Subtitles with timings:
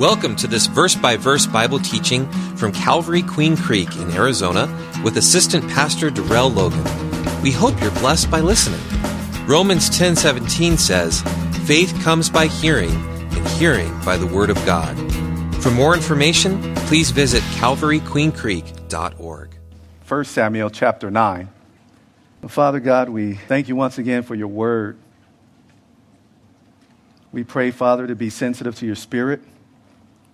[0.00, 4.66] Welcome to this verse by verse Bible teaching from Calvary Queen Creek in Arizona
[5.04, 6.82] with Assistant Pastor Darrell Logan.
[7.42, 8.80] We hope you're blessed by listening.
[9.46, 11.20] Romans 10:17 says,
[11.66, 12.92] "Faith comes by hearing,
[13.32, 14.96] and hearing by the word of God."
[15.62, 19.48] For more information, please visit calvaryqueencreek.org.
[20.06, 21.50] 1 Samuel chapter 9.
[22.48, 24.96] Father God, we thank you once again for your word.
[27.32, 29.42] We pray, Father, to be sensitive to your spirit.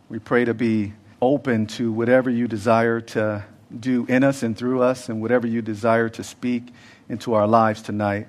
[0.09, 3.45] We pray to be open to whatever you desire to
[3.77, 6.69] do in us and through us, and whatever you desire to speak
[7.09, 8.29] into our lives tonight.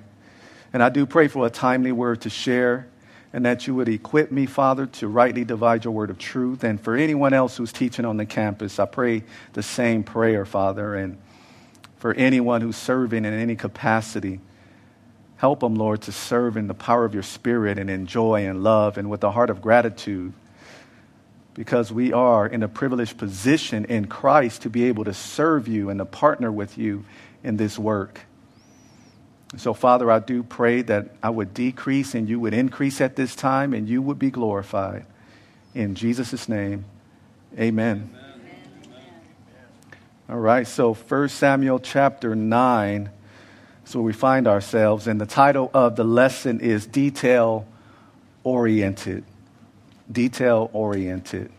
[0.73, 2.88] And I do pray for a timely word to share,
[3.31, 6.63] and that you would equip me, Father, to rightly divide your word of truth.
[6.63, 10.95] And for anyone else who's teaching on the campus, I pray the same prayer, Father.
[10.95, 11.20] And
[11.98, 14.39] for anyone who's serving in any capacity,
[15.36, 18.64] help them, Lord, to serve in the power of your spirit and in joy and
[18.64, 20.34] love and with a heart of gratitude
[21.57, 25.89] because we are in a privileged position in Christ to be able to serve you
[25.89, 27.03] and to partner with you
[27.44, 28.22] in this work.
[29.58, 33.36] So, Father, I do pray that I would decrease and you would increase at this
[33.36, 35.08] time and you would be glorified.
[35.73, 36.86] In Jesus' name,
[37.58, 38.16] amen.
[38.16, 39.16] amen.
[40.30, 43.09] All right, so 1 Samuel chapter 9
[43.83, 47.66] is where we find ourselves, and the title of the lesson is Detail
[48.44, 49.23] Oriented
[50.11, 51.52] detail oriented.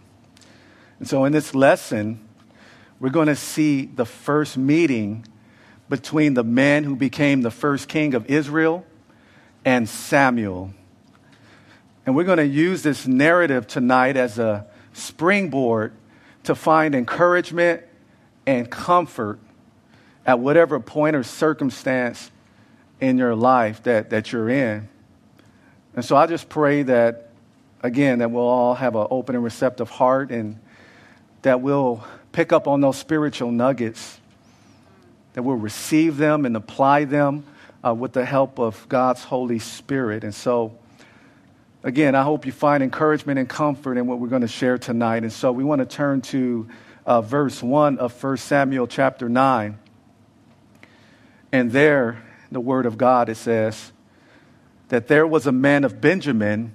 [0.99, 2.27] And so in this lesson,
[3.01, 5.27] we're going to see the first meeting
[5.89, 8.85] between the man who became the first king of Israel
[9.65, 10.73] and Samuel.
[12.05, 15.93] And we're going to use this narrative tonight as a springboard
[16.45, 17.83] to find encouragement
[18.47, 19.39] and comfort
[20.27, 22.31] at whatever point or circumstance
[23.01, 24.89] in your life that, that you're in.
[25.95, 27.28] And so I just pray that
[27.83, 30.59] again, that we'll all have an open and receptive heart and
[31.43, 34.19] that we'll pick up on those spiritual nuggets,
[35.35, 37.45] that we'll receive them and apply them
[37.85, 40.25] uh, with the help of God's Holy Spirit.
[40.25, 40.77] And so,
[41.83, 45.23] again, I hope you find encouragement and comfort in what we're going to share tonight.
[45.23, 46.69] And so, we want to turn to
[47.07, 49.79] uh, verse 1 of 1 Samuel chapter 9.
[51.53, 53.93] And there, the Word of God, it says
[54.89, 56.73] that there was a man of Benjamin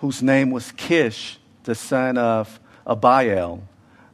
[0.00, 3.62] whose name was Kish, the son of Abiel,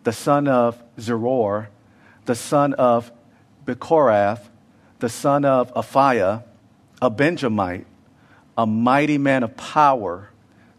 [0.02, 1.68] the son of Zeror,
[2.24, 3.10] the son of
[3.64, 4.48] Bechorath,
[4.98, 6.42] the son of Aphiah,
[7.00, 7.86] a Benjamite,
[8.58, 10.30] a mighty man of power.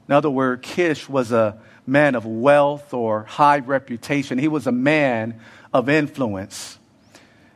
[0.07, 4.37] In other words, Kish was a man of wealth or high reputation.
[4.37, 5.39] He was a man
[5.73, 6.79] of influence.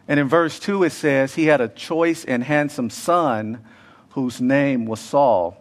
[0.07, 3.63] And in verse 2, it says he had a choice and handsome son
[4.11, 5.60] whose name was Saul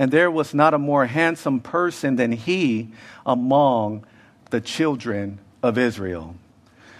[0.00, 2.88] and there was not a more handsome person than he
[3.26, 4.02] among
[4.48, 6.36] the children of Israel.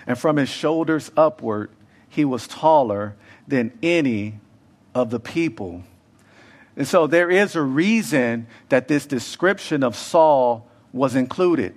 [0.06, 1.70] And from his shoulders upward,
[2.10, 3.16] he was taller
[3.48, 4.38] than any
[4.94, 5.82] of the people.
[6.76, 11.74] And so there is a reason that this description of Saul was included.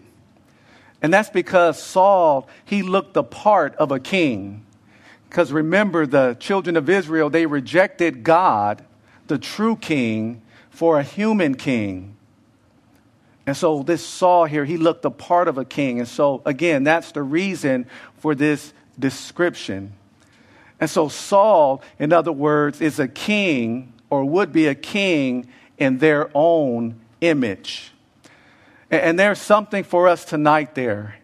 [1.01, 4.65] And that's because Saul, he looked the part of a king.
[5.29, 8.83] Because remember, the children of Israel, they rejected God,
[9.27, 10.41] the true king,
[10.73, 12.15] for a human king.
[13.45, 15.99] And so this Saul here, he looked the part of a king.
[15.99, 17.85] And so, again, that's the reason
[18.17, 19.93] for this description.
[20.79, 25.47] And so, Saul, in other words, is a king or would be a king
[25.77, 27.91] in their own image.
[28.89, 31.15] And, there's something for us tonight there.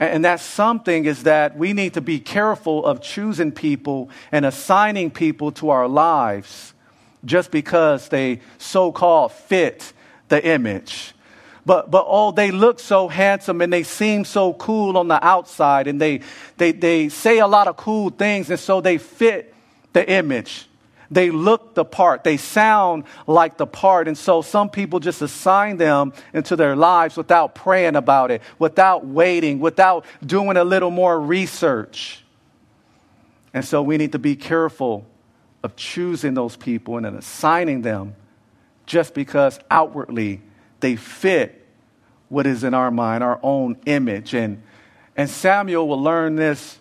[0.00, 5.10] And that something is that we need to be careful of choosing people and assigning
[5.10, 6.72] people to our lives
[7.28, 9.92] just because they so called fit
[10.28, 11.14] the image.
[11.64, 15.86] But, but oh, they look so handsome and they seem so cool on the outside
[15.86, 16.20] and they,
[16.56, 19.54] they, they say a lot of cool things and so they fit
[19.92, 20.66] the image.
[21.10, 22.24] They look the part.
[22.24, 24.08] They sound like the part.
[24.08, 29.06] And so some people just assign them into their lives without praying about it, without
[29.06, 32.24] waiting, without doing a little more research.
[33.54, 35.06] And so we need to be careful
[35.62, 38.14] of choosing those people and then assigning them
[38.86, 40.40] just because outwardly
[40.80, 41.66] they fit
[42.28, 44.34] what is in our mind, our own image.
[44.34, 44.62] And,
[45.16, 46.78] and Samuel will learn this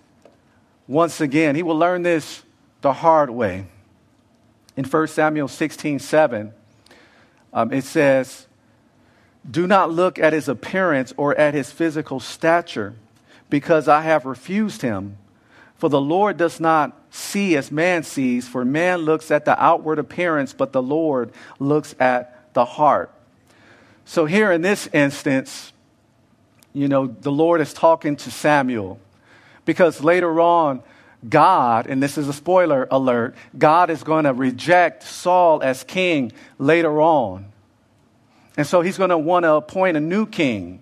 [0.87, 1.55] once again.
[1.55, 2.43] He will learn this
[2.81, 3.65] the hard way.
[4.75, 6.53] In 1 Samuel 16 7,
[7.53, 8.45] um, it says,
[9.49, 12.93] Do not look at his appearance or at his physical stature,
[13.49, 15.17] because I have refused him.
[15.77, 19.99] For the Lord does not see as man sees, for man looks at the outward
[19.99, 23.11] appearance, but the Lord looks at the heart.
[24.05, 25.73] So, here in this instance,
[26.73, 28.99] you know, the Lord is talking to Samuel
[29.65, 30.81] because later on,
[31.27, 36.31] God, and this is a spoiler alert, God is going to reject Saul as king
[36.57, 37.51] later on.
[38.55, 40.81] And so he's going to want to appoint a new king.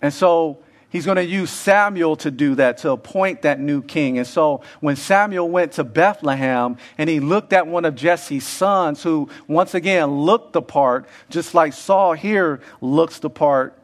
[0.00, 0.58] And so
[0.94, 4.16] he's going to use Samuel to do that, to appoint that new king.
[4.16, 9.02] And so when Samuel went to Bethlehem and he looked at one of Jesse's sons,
[9.02, 13.76] who once again looked the part, just like Saul here looks the part,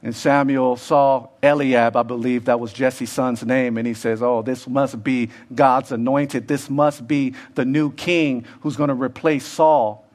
[0.00, 4.42] and Samuel saw Eliab, I believe that was Jesse's son's name, and he says, Oh,
[4.42, 6.46] this must be God's anointed.
[6.46, 10.07] This must be the new king who's going to replace Saul.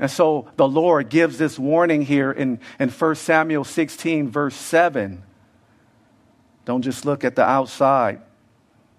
[0.00, 5.22] And so the Lord gives this warning here in, in 1 Samuel 16, verse 7.
[6.64, 8.22] Don't just look at the outside.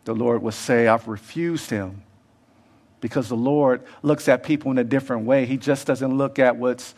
[0.06, 2.04] The Lord will say, I've refused him.
[3.02, 5.48] Because the Lord looks at people in a different way.
[5.48, 6.94] He just doesn't look at what's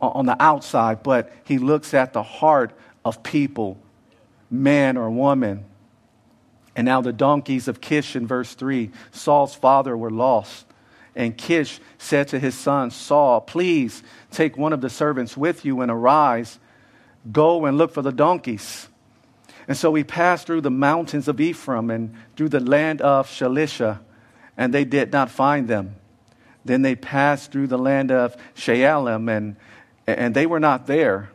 [0.00, 2.72] on the outside, but He looks at the heart
[3.04, 3.78] of people,
[4.50, 5.64] man or woman.
[6.74, 10.64] And now the donkeys of Kish in verse 3 Saul's father were lost.
[11.14, 15.80] And Kish said to his son Saul, Please take one of the servants with you
[15.80, 16.58] and arise,
[17.30, 18.88] go and look for the donkeys.
[19.68, 24.00] And so we passed through the mountains of Ephraim and through the land of Shalisha,
[24.56, 25.96] and they did not find them.
[26.64, 29.56] Then they passed through the land of Shaalim, and,
[30.06, 31.30] and they were not there.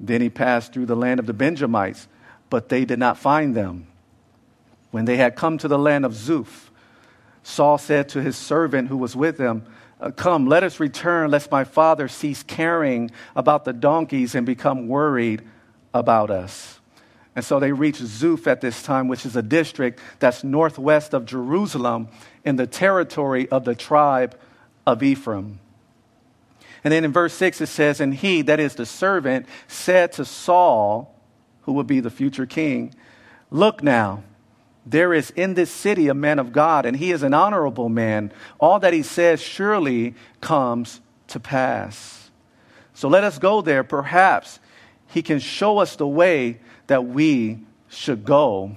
[0.00, 2.08] Then he passed through the land of the Benjamites,
[2.50, 3.86] but they did not find them.
[4.90, 6.70] When they had come to the land of Zuph,
[7.44, 9.64] Saul said to his servant who was with him,
[10.00, 14.88] uh, Come, let us return, lest my father cease caring about the donkeys and become
[14.88, 15.42] worried
[15.92, 16.80] about us.
[17.36, 21.26] And so they reached Zuph at this time, which is a district that's northwest of
[21.26, 22.08] Jerusalem
[22.44, 24.38] in the territory of the tribe
[24.86, 25.60] of Ephraim.
[26.82, 30.24] And then in verse 6 it says, And he, that is the servant, said to
[30.24, 31.14] Saul,
[31.62, 32.94] who would be the future king,
[33.50, 34.22] Look now,
[34.86, 38.32] there is in this city a man of God, and he is an honorable man.
[38.58, 42.30] All that he says surely comes to pass.
[42.92, 43.82] So let us go there.
[43.82, 44.60] Perhaps
[45.08, 48.76] he can show us the way that we should go.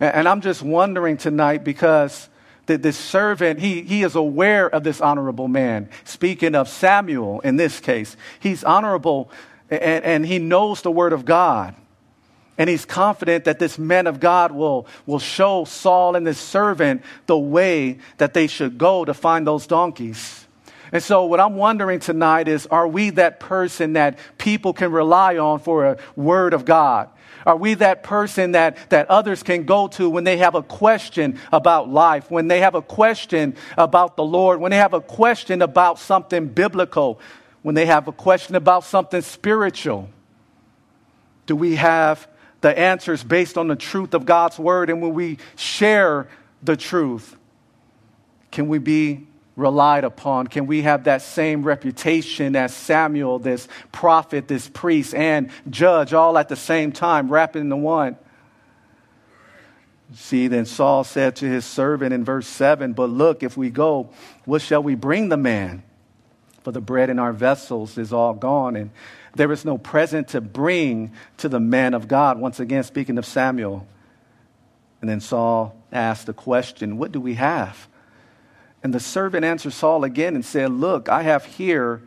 [0.00, 2.28] And I'm just wondering tonight because
[2.66, 5.88] this servant, he, he is aware of this honorable man.
[6.04, 9.30] Speaking of Samuel in this case, he's honorable
[9.70, 11.74] and, and he knows the word of God.
[12.58, 17.02] And he's confident that this man of God will, will show Saul and this servant
[17.26, 20.46] the way that they should go to find those donkeys.
[20.92, 25.38] And so, what I'm wondering tonight is are we that person that people can rely
[25.38, 27.08] on for a word of God?
[27.46, 31.40] Are we that person that, that others can go to when they have a question
[31.50, 35.62] about life, when they have a question about the Lord, when they have a question
[35.62, 37.18] about something biblical,
[37.62, 40.08] when they have a question about something spiritual?
[41.46, 42.28] Do we have
[42.62, 44.88] the answers based on the truth of God's word.
[44.88, 46.28] And when we share
[46.62, 47.36] the truth,
[48.50, 49.26] can we be
[49.56, 50.46] relied upon?
[50.46, 56.38] Can we have that same reputation as Samuel, this prophet, this priest, and judge all
[56.38, 58.16] at the same time, wrapped into one?
[60.14, 64.10] See, then Saul said to his servant in verse 7 But look, if we go,
[64.44, 65.82] what shall we bring the man?
[66.62, 68.90] For the bread in our vessels is all gone, and
[69.34, 72.38] there is no present to bring to the man of God.
[72.38, 73.86] Once again, speaking of Samuel.
[75.00, 77.88] And then Saul asked the question, What do we have?
[78.82, 82.02] And the servant answered Saul again and said, Look, I have here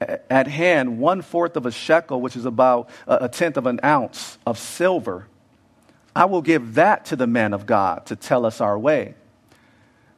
[0.00, 4.38] at hand one fourth of a shekel, which is about a tenth of an ounce
[4.46, 5.26] of silver.
[6.14, 9.14] I will give that to the man of God to tell us our way.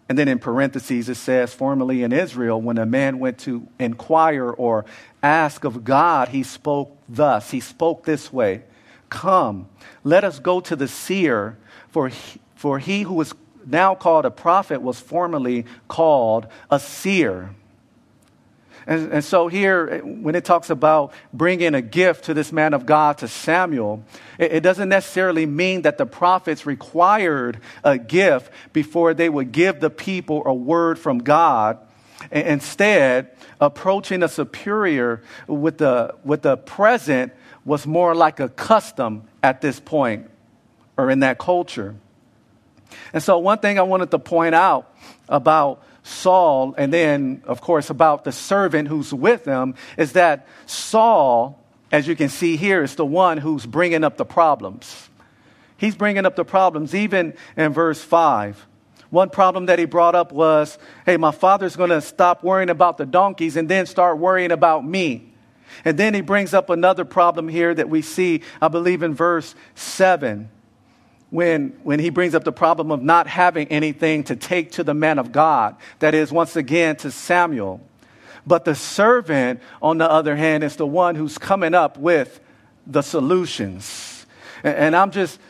[0.09, 4.51] And then in parentheses, it says, formerly in Israel, when a man went to inquire
[4.51, 4.85] or
[5.23, 7.51] ask of God, he spoke thus.
[7.51, 8.65] He spoke this way
[9.09, 9.69] Come,
[10.03, 11.57] let us go to the seer,
[11.89, 13.33] for he, for he who is
[13.67, 17.55] now called a prophet was formerly called a seer.
[18.87, 22.85] And, and, so here, when it talks about bringing a gift to this man of
[22.85, 24.05] God, to Samuel,
[24.39, 29.81] it, it, doesn't necessarily mean that the prophets required a gift before they would give
[29.81, 31.79] the people a word from God.
[32.31, 37.33] Instead, approaching a superior with the, with the present
[37.65, 40.31] was more like a custom at this point
[40.97, 41.95] or in that culture.
[43.13, 44.95] And so, one thing I wanted to point out
[45.29, 51.59] about Saul, and then, of course, about the servant who's with him, is that Saul,
[51.91, 55.09] as you can see here, is the one who's bringing up the problems.
[55.79, 58.67] He's bringing up the problems, even in verse 5,
[59.09, 62.99] One problem that he brought up was hey, my father's going to stop worrying about
[62.99, 65.33] the donkeys and then start worrying about me.
[65.87, 69.55] And then he brings up another problem here that we see, I believe, in verse
[69.75, 70.51] 7,
[71.35, 74.95] when, when he brings up the problem of not having anything to take to the
[74.95, 75.75] man of God.
[75.99, 77.81] That is, once again, to Samuel.
[78.47, 82.39] But the servant, on the other hand, is the one who's coming up with
[82.87, 84.27] the solutions.
[84.63, 85.41] And, and I'm just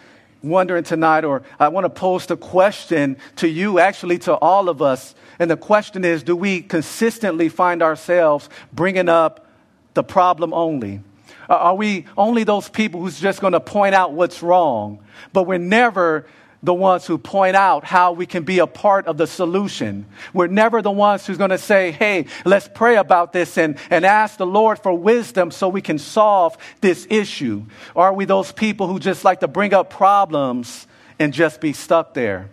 [0.43, 4.81] wondering tonight, or I want to pose the question to you, actually to all of
[4.81, 5.15] us.
[5.39, 9.47] And the question is do we consistently find ourselves bringing up
[9.93, 11.03] the problem only?
[11.49, 14.99] Uh, are we only those people who's just going to point out what's wrong,
[15.33, 16.27] but we're never
[16.65, 20.07] the ones who point out how we can be a part of the solution.
[20.33, 24.07] We're never the ones who's going to say, hey, let's pray about this and, and
[24.07, 27.65] ask the Lord for wisdom so we can solve this issue.
[27.95, 30.87] Are we those people who just like to bring up problems
[31.19, 32.49] and just be stuck there?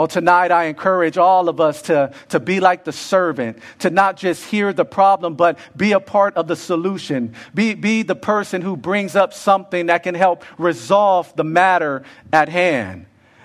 [0.00, 4.16] Well, tonight I encourage all of us to, to be like the servant, to not
[4.16, 7.34] just hear the problem, but be a part of the solution.
[7.54, 12.02] Be, be the person who brings up something that can help resolve the matter
[12.32, 13.04] at hand.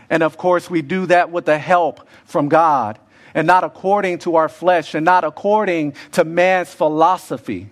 [0.09, 2.99] And of course, we do that with the help from God
[3.33, 7.67] and not according to our flesh and not according to man's philosophy.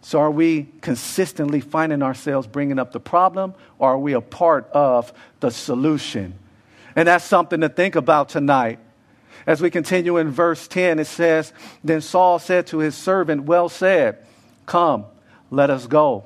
[0.00, 4.70] So, are we consistently finding ourselves bringing up the problem, or are we a part
[4.70, 6.38] of the solution?
[6.94, 8.78] And that's something to think about tonight.
[9.46, 13.68] As we continue in verse 10, it says, Then Saul said to his servant, Well
[13.68, 14.18] said,
[14.66, 15.06] come,
[15.50, 16.24] let us go.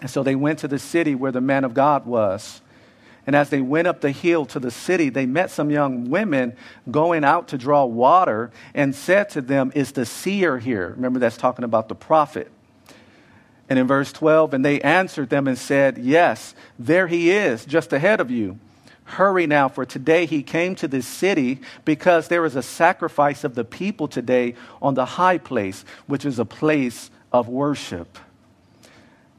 [0.00, 2.60] And so they went to the city where the man of God was.
[3.26, 6.56] And as they went up the hill to the city, they met some young women
[6.90, 10.90] going out to draw water and said to them, Is the seer here?
[10.90, 12.50] Remember, that's talking about the prophet.
[13.68, 17.92] And in verse 12, and they answered them and said, Yes, there he is, just
[17.94, 18.58] ahead of you.
[19.04, 23.54] Hurry now, for today he came to this city because there is a sacrifice of
[23.54, 28.18] the people today on the high place, which is a place of worship.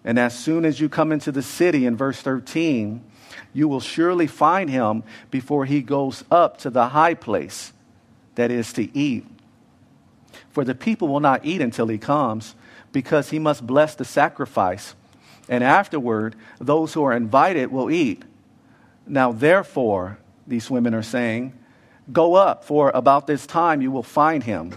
[0.04, 3.04] And as soon as you come into the city, in verse 13,
[3.54, 7.74] you will surely find him before he goes up to the high place,
[8.36, 9.26] that is to eat.
[10.52, 12.54] For the people will not eat until he comes,
[12.92, 14.94] because he must bless the sacrifice.
[15.50, 18.24] And afterward, those who are invited will eat.
[19.08, 21.54] Now, therefore, these women are saying,
[22.12, 24.76] Go up, for about this time you will find him.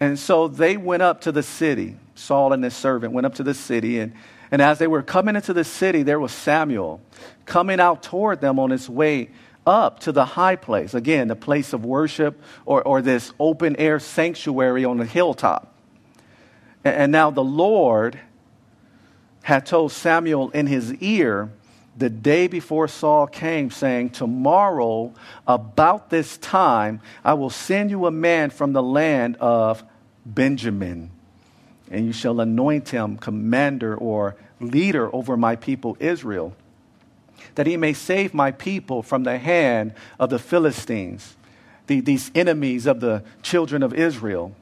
[0.00, 1.96] And so they went up to the city.
[2.14, 4.00] Saul and his servant went up to the city.
[4.00, 4.14] And,
[4.50, 7.00] and as they were coming into the city, there was Samuel
[7.44, 9.30] coming out toward them on his way
[9.66, 10.94] up to the high place.
[10.94, 15.72] Again, the place of worship or, or this open air sanctuary on the hilltop.
[16.84, 18.18] And, and now the Lord
[19.42, 21.50] had told Samuel in his ear
[21.96, 25.12] the day before Saul came, saying, Tomorrow,
[25.46, 29.84] about this time, I will send you a man from the land of
[30.24, 31.10] Benjamin,
[31.90, 36.56] and you shall anoint him commander or leader over my people Israel,
[37.56, 41.36] that he may save my people from the hand of the Philistines,
[41.88, 44.54] the, these enemies of the children of Israel.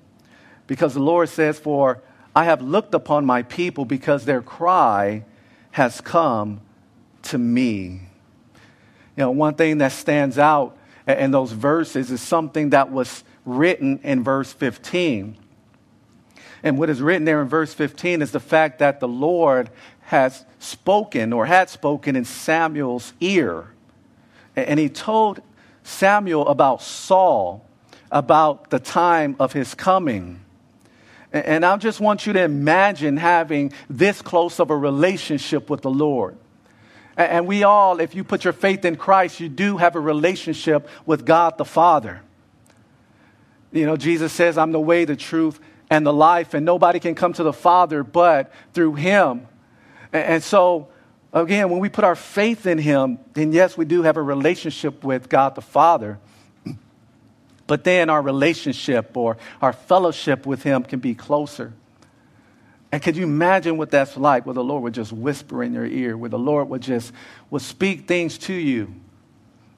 [0.66, 2.02] Because the Lord says, For
[2.34, 5.24] I have looked upon my people because their cry
[5.72, 6.60] has come
[7.24, 8.00] to me.
[9.16, 14.00] You know, one thing that stands out in those verses is something that was written
[14.02, 15.36] in verse 15.
[16.62, 19.70] And what is written there in verse 15 is the fact that the Lord
[20.02, 23.72] has spoken or had spoken in Samuel's ear.
[24.56, 25.40] And he told
[25.82, 27.64] Samuel about Saul,
[28.10, 30.40] about the time of his coming.
[31.32, 35.90] And I just want you to imagine having this close of a relationship with the
[35.90, 36.36] Lord.
[37.20, 40.88] And we all, if you put your faith in Christ, you do have a relationship
[41.04, 42.22] with God the Father.
[43.72, 45.60] You know, Jesus says, I'm the way, the truth,
[45.90, 49.46] and the life, and nobody can come to the Father but through Him.
[50.14, 50.88] And so,
[51.32, 55.04] again, when we put our faith in Him, then yes, we do have a relationship
[55.04, 56.18] with God the Father.
[57.66, 61.74] But then our relationship or our fellowship with Him can be closer.
[62.92, 65.86] And could you imagine what that's like where the Lord would just whisper in your
[65.86, 67.12] ear, where the Lord would just
[67.50, 68.92] would speak things to you,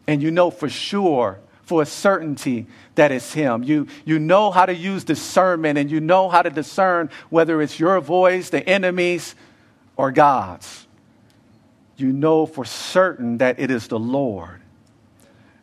[0.06, 3.62] and you know for sure, for a certainty, that it's Him.
[3.62, 7.78] You, you know how to use discernment, and you know how to discern whether it's
[7.78, 9.34] your voice, the enemy's,
[9.96, 10.86] or God's.
[11.96, 14.60] You know for certain that it is the Lord.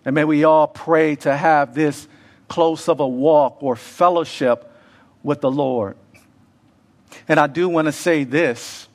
[0.05, 2.07] And may we all pray to have this
[2.47, 4.71] close of a walk or fellowship
[5.23, 5.97] with the Lord.
[7.27, 8.87] And I do want to say this.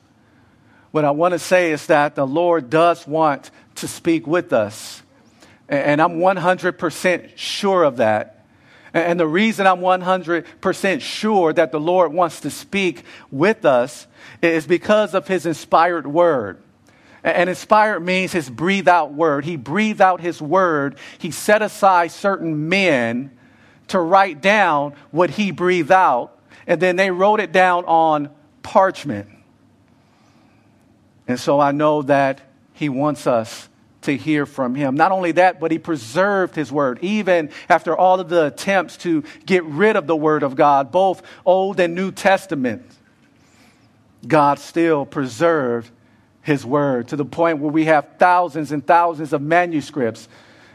[0.91, 5.01] What I want to say is that the Lord does want to speak with us.
[5.67, 8.45] And I'm 100% sure of that.
[8.93, 14.07] And the reason I'm 100% sure that the Lord wants to speak with us
[14.41, 16.61] is because of his inspired word.
[17.21, 19.43] And inspired means his breathe out word.
[19.43, 20.97] He breathed out his word.
[21.17, 23.31] He set aside certain men
[23.87, 26.34] to write down what he breathed out.
[26.67, 28.29] And then they wrote it down on
[28.63, 29.29] parchment.
[31.27, 32.41] And so I know that
[32.73, 33.69] he wants us
[34.01, 34.95] to hear from him.
[34.95, 36.99] Not only that, but he preserved his word.
[37.01, 41.23] Even after all of the attempts to get rid of the word of God, both
[41.45, 42.83] Old and New Testament,
[44.27, 45.91] God still preserved
[46.41, 50.27] his word to the point where we have thousands and thousands of manuscripts.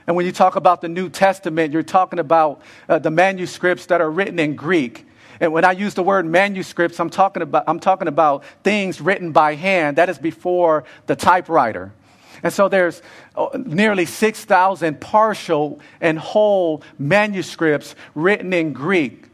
[0.07, 4.01] And when you talk about the New Testament, you're talking about uh, the manuscripts that
[4.01, 5.07] are written in Greek.
[5.41, 9.33] And when I use the word manuscripts, I'm talking about, I'm talking about things written
[9.33, 9.97] by hand.
[9.97, 11.93] That is before the typewriter.
[12.43, 13.03] And so there's
[13.37, 19.25] uh, nearly 6,000 partial and whole manuscripts written in Greek.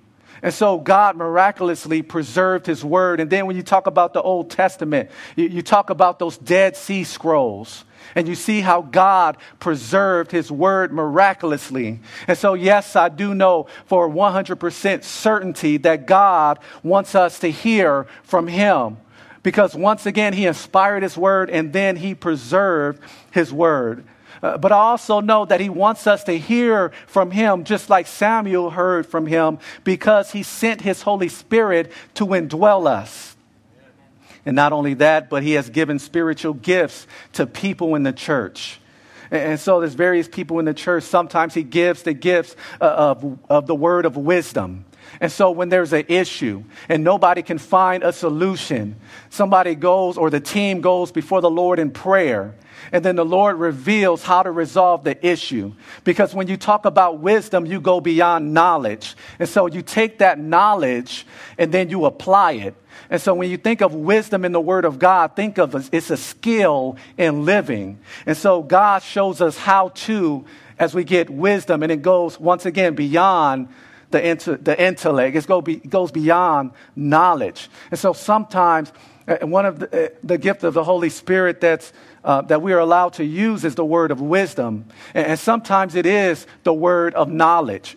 [0.43, 3.21] And so God miraculously preserved his word.
[3.21, 6.77] And then when you talk about the Old Testament, you, you, talk about those Dead
[6.77, 7.85] Sea Scrolls.
[8.15, 12.01] And you see how God preserved his word miraculously.
[12.29, 18.07] And so, yes, I do know for 100% certainty that God wants us to hear
[18.23, 18.99] from him
[19.47, 24.03] because once again, he inspired his word and then he preserved his word.
[24.43, 28.09] Uh, but I also know that he wants us to hear from him just like
[28.09, 33.36] Samuel heard from him because he sent his Holy Spirit to indwell us.
[34.47, 38.81] And not only that, but he has given spiritual gifts to people in the church.
[39.31, 41.03] And so there's various people in the church.
[41.03, 44.85] Sometimes he gives the gifts uh, of, of the word of wisdom.
[45.21, 48.97] And so when there's an issue and nobody can find a solution,
[49.31, 52.55] somebody goes or the team goes before the Lord in prayer.
[52.93, 55.73] And then the Lord reveals how to resolve the issue.
[56.05, 59.17] Because when you talk about wisdom, you go beyond knowledge.
[59.39, 61.27] And so you take that knowledge
[61.59, 62.75] and then you apply it.
[63.11, 65.89] And so when you think of wisdom in the Word of God, think of it,
[65.93, 67.99] it's a skill in living.
[68.25, 70.45] And so God shows us how to
[70.79, 73.69] as we get wisdom, and it goes once again beyond
[74.11, 75.37] the, inter, the intellect.
[75.37, 77.71] It go be, goes beyond knowledge.
[77.91, 78.93] And so sometimes
[79.27, 81.93] uh, one of the, uh, the gift of the Holy Spirit that's,
[82.27, 84.85] uh, that we are allowed to use is the word of wisdom.
[85.15, 87.97] And, and sometimes it is the word of knowledge.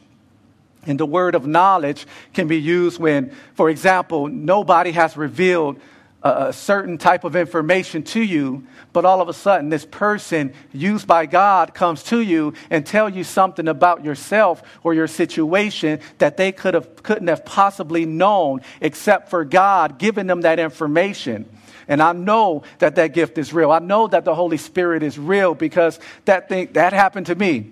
[0.86, 5.80] And the word of knowledge can be used when, for example, nobody has revealed
[6.22, 11.08] a certain type of information to you, but all of a sudden this person used
[11.08, 16.36] by God comes to you and tell you something about yourself or your situation that
[16.36, 21.50] they could have, couldn't have possibly known except for God giving them that information.
[21.90, 23.72] And I know that that gift is real.
[23.72, 27.72] I know that the Holy Spirit is real because that thing that happened to me.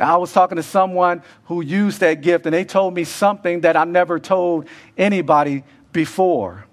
[0.00, 3.76] I was talking to someone who used that gift and they told me something that
[3.76, 6.64] I never told anybody before.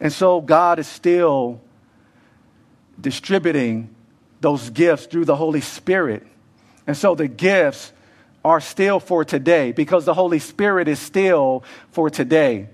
[0.00, 1.60] And so God is still
[2.98, 3.94] distributing
[4.40, 6.26] those gifts through the Holy Spirit.
[6.86, 7.92] And so the gifts
[8.42, 12.68] are still for today because the Holy Spirit is still for today.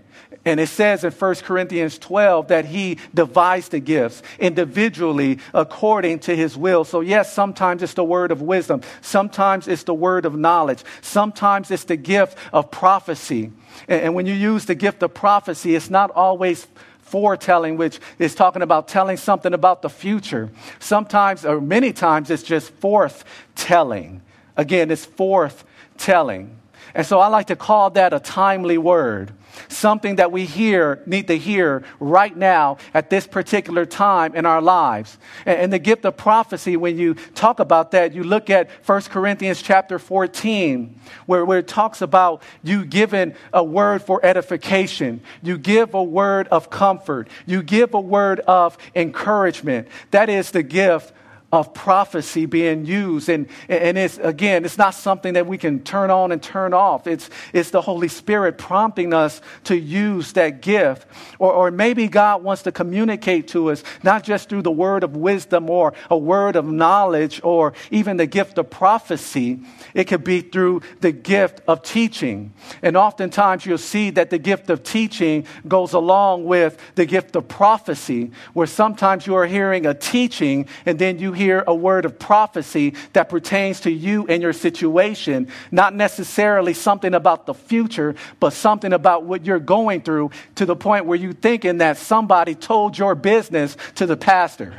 [0.44, 6.34] And it says in 1 Corinthians 12 that he devised the gifts individually according to
[6.34, 6.84] his will.
[6.84, 8.80] So, yes, sometimes it's the word of wisdom.
[9.02, 10.82] Sometimes it's the word of knowledge.
[11.02, 13.52] Sometimes it's the gift of prophecy.
[13.86, 16.66] And, when you use the gift of prophecy, it's not always
[17.00, 20.48] foretelling, which is talking about telling something about the future.
[20.78, 23.24] Sometimes, or many times, it's just forth
[23.56, 24.22] telling.
[24.56, 25.64] Again, it's forth
[25.98, 26.56] telling.
[26.94, 29.32] And so I like to call that a timely word
[29.68, 34.60] something that we hear, need to hear right now at this particular time in our
[34.60, 35.18] lives.
[35.46, 39.62] And, the gift of prophecy, when you talk about that, you look at 1 Corinthians
[39.62, 45.20] chapter 14, where, where it talks about you giving a word for edification.
[45.42, 47.28] You give a word of comfort.
[47.46, 49.88] You give a word of encouragement.
[50.10, 51.12] That is the gift
[51.52, 53.28] of prophecy being used.
[53.28, 57.06] And, and it's, again, it's not something that we can turn on and turn off.
[57.06, 61.06] It's, it's the Holy Spirit prompting us to use that gift.
[61.38, 65.16] Or, or maybe God wants to communicate to us, not just through the word of
[65.16, 69.60] wisdom or a word of knowledge or even the gift of prophecy.
[69.92, 72.52] It could be through the gift of teaching.
[72.80, 77.48] And oftentimes you'll see that the gift of teaching goes along with the gift of
[77.48, 82.18] prophecy, where sometimes you are hearing a teaching and then you hear a word of
[82.18, 88.52] prophecy that pertains to you and your situation, not necessarily something about the future, but
[88.52, 92.98] something about what you're going through to the point where you're thinking that somebody told
[92.98, 94.78] your business to the pastor.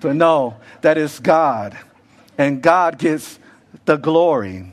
[0.00, 1.78] But no, that is God.
[2.38, 3.38] and God gets
[3.84, 4.72] the glory.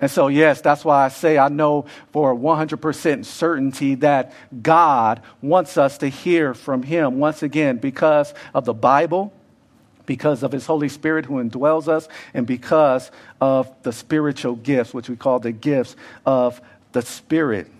[0.00, 5.78] And so, yes, that's why I say I know for 100% certainty that God wants
[5.78, 9.32] us to hear from Him once again because of the Bible,
[10.06, 13.10] because of His Holy Spirit who indwells us, and because
[13.40, 16.60] of the spiritual gifts, which we call the gifts of
[16.92, 17.70] the Spirit.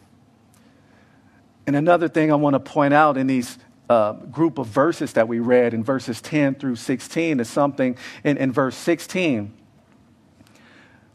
[1.66, 3.58] And another thing I want to point out in these
[3.88, 8.37] uh, group of verses that we read in verses 10 through 16 is something in,
[8.37, 9.52] in verse 16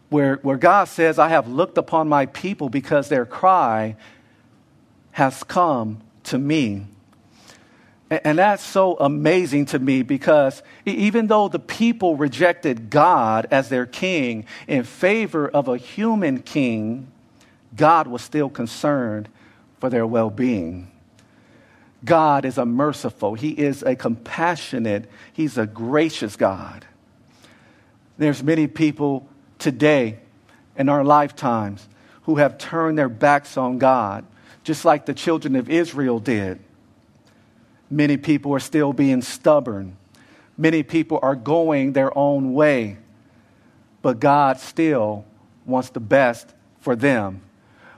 [0.10, 3.96] where, where God says, I have looked upon my people because their cry
[5.12, 6.88] has come to me.
[8.10, 13.86] And, that's so amazing to me because even though the people rejected God as their
[13.86, 17.12] king in favor of a human king,
[17.76, 19.28] God was still concerned
[19.80, 20.90] for their well being.
[22.06, 26.86] God is a merciful, He is a compassionate, He's a gracious God.
[28.18, 29.28] There's many people
[29.60, 30.20] today
[30.78, 31.88] in our lifetimes
[32.24, 34.26] who have turned their backs on God,
[34.64, 36.60] just like the children of Israel did.
[37.90, 39.98] Many people are still being stubborn.
[40.58, 42.98] Many people are going their own way.
[44.02, 45.26] But God still
[45.66, 47.42] wants the best for them.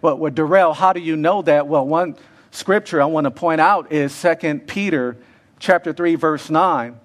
[0.01, 1.67] Well, well Darrell, how do you know that?
[1.67, 2.15] Well, one
[2.51, 5.17] scripture I want to point out is 2 Peter
[5.59, 6.99] chapter 3 verse 9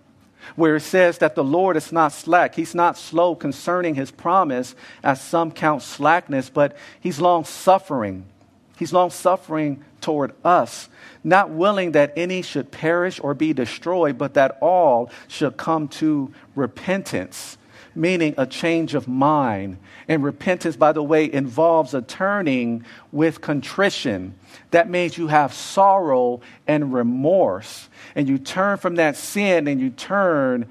[0.56, 2.54] where it says that the Lord is not slack.
[2.54, 8.26] He's not slow concerning his promise, as some count slackness, but he's long suffering.
[8.76, 10.88] He's long suffering toward us,
[11.22, 16.32] not willing that any should perish or be destroyed, but that all should come to
[16.54, 17.56] repentance
[17.94, 19.78] meaning a change of mind.
[20.08, 24.34] And repentance, by the way, involves a turning with contrition.
[24.70, 29.90] That means you have sorrow and remorse, and you turn from that sin and you
[29.90, 30.66] turn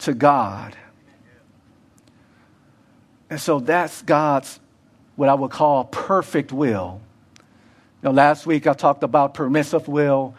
[0.00, 0.76] to God.
[3.30, 4.60] And so that's God's,
[5.16, 7.00] what I would call perfect will.
[8.02, 10.34] You know, last week I talked about permissive will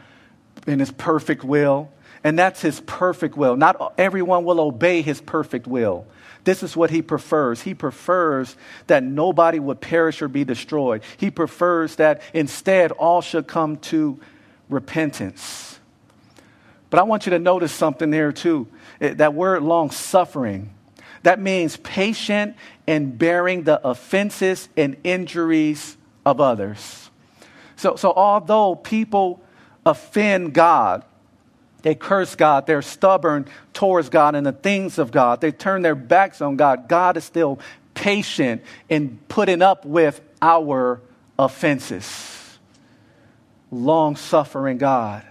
[0.68, 1.90] and his perfect will.
[2.24, 3.58] And that's his perfect will.
[3.58, 6.06] Not everyone will obey his perfect will.
[6.46, 7.62] This is what he prefers.
[7.62, 8.56] He prefers
[8.88, 11.04] that nobody would perish or be destroyed.
[11.18, 14.20] He prefers that instead all should come to
[14.70, 15.80] repentance.
[16.90, 18.68] But I want you to notice something there too.
[19.02, 20.74] Eh, that word long suffering,
[21.24, 22.56] that means patient
[22.88, 27.10] and bearing the offenses and injuries of others.
[27.84, 29.42] So, so although people
[29.86, 31.04] offend God,
[31.82, 32.66] they curse God.
[32.66, 35.42] They're stubborn towards God and the things of God.
[35.42, 36.88] They turn their backs on God.
[36.88, 37.60] God is still
[37.94, 41.02] patient in putting up with our
[41.38, 42.58] offenses.
[43.70, 45.26] Long suffering God.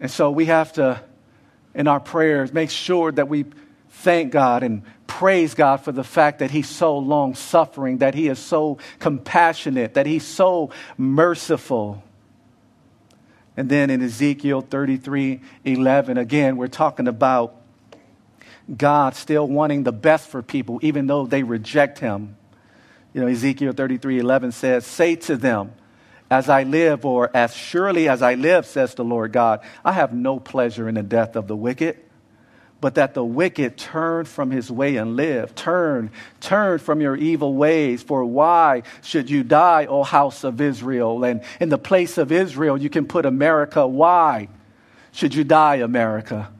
[0.00, 0.98] And so we have to,
[1.74, 3.44] in our prayers, make sure that we
[3.90, 4.82] thank God and
[5.20, 9.92] praise God for the fact that He's so long suffering, that He is so compassionate,
[9.92, 12.02] that He's so merciful.
[13.54, 17.54] And then in Ezekiel 33 11, again, we're talking about
[18.74, 22.38] God still wanting the best for people, even though they reject Him.
[23.12, 25.74] You know, Ezekiel 33 11 says, Say to them,
[26.30, 30.14] as I live, or as surely as I live, says the Lord God, I have
[30.14, 31.98] no pleasure in the death of the wicked
[32.80, 35.54] but that the wicked turn from his way and live.
[35.54, 38.02] Turn, turn from your evil ways.
[38.02, 41.24] For why should you die, O house of Israel?
[41.24, 43.86] And in the place of Israel, you can put America.
[43.86, 44.48] Why
[45.12, 46.50] should you die, America?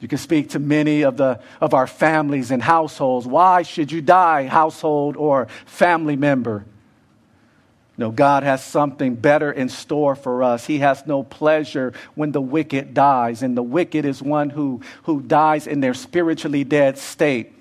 [0.00, 3.26] You can speak to many of, the, of our families and households.
[3.26, 6.66] Why should you die, household or family member?
[7.98, 10.66] No, God has something better in store for us.
[10.66, 15.22] He has no pleasure when the wicked dies, and the wicked is one who, who
[15.22, 17.54] dies in their spiritually dead state.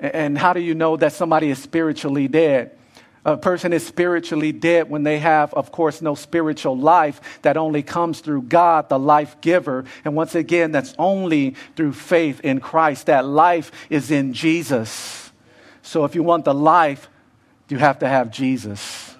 [0.00, 2.78] And how do you know that somebody is spiritually dead?
[3.24, 7.82] A person is spiritually dead when they have, of course, no spiritual life that only
[7.82, 9.84] comes through God, the life giver.
[10.04, 13.06] And once again, that's only through faith in Christ.
[13.06, 15.30] That life is in Jesus.
[15.82, 17.10] So if you want the life,
[17.68, 19.14] you have to have Jesus.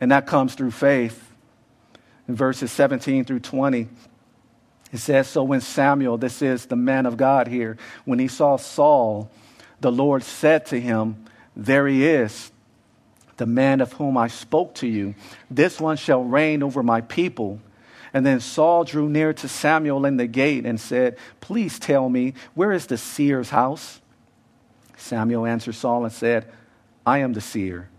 [0.00, 1.22] And that comes through faith.
[2.28, 3.88] In verses 17 through 20,
[4.92, 8.56] it says So when Samuel, this is the man of God here, when he saw
[8.56, 9.30] Saul,
[9.80, 12.50] the Lord said to him, There he is,
[13.36, 15.14] the man of whom I spoke to you.
[15.50, 17.60] This one shall reign over my people.
[18.12, 22.34] And then Saul drew near to Samuel in the gate and said, Please tell me,
[22.54, 24.00] where is the seer's house?
[24.96, 26.50] Samuel answered Saul and said,
[27.04, 27.90] I am the seer.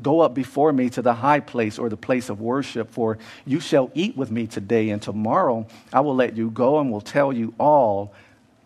[0.00, 3.58] Go up before me to the high place or the place of worship, for you
[3.58, 7.32] shall eat with me today, and tomorrow I will let you go and will tell
[7.32, 8.12] you all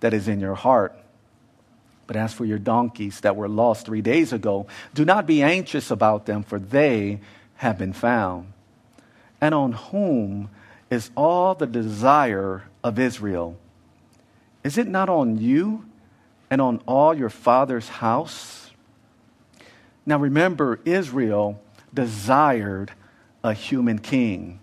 [0.01, 0.95] that is in your heart.
[2.07, 5.90] But as for your donkeys that were lost three days ago, do not be anxious
[5.90, 7.21] about them, for they
[7.57, 8.53] have been found.
[9.40, 10.51] And on whom
[10.90, 13.57] is all the desire of Israel?
[14.62, 15.87] Is it not on you
[16.51, 18.62] and on all your father's house?
[20.05, 21.61] Now remember, Israel
[21.95, 22.93] desired
[23.45, 24.61] a human king.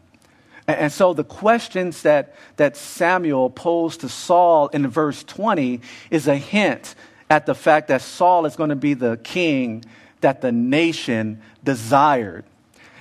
[0.68, 6.36] And so the questions that, that Samuel posed to Saul in verse 20 is a
[6.36, 6.94] hint
[7.30, 9.84] at the fact that Saul is going to be the king
[10.22, 12.46] that the nation desired.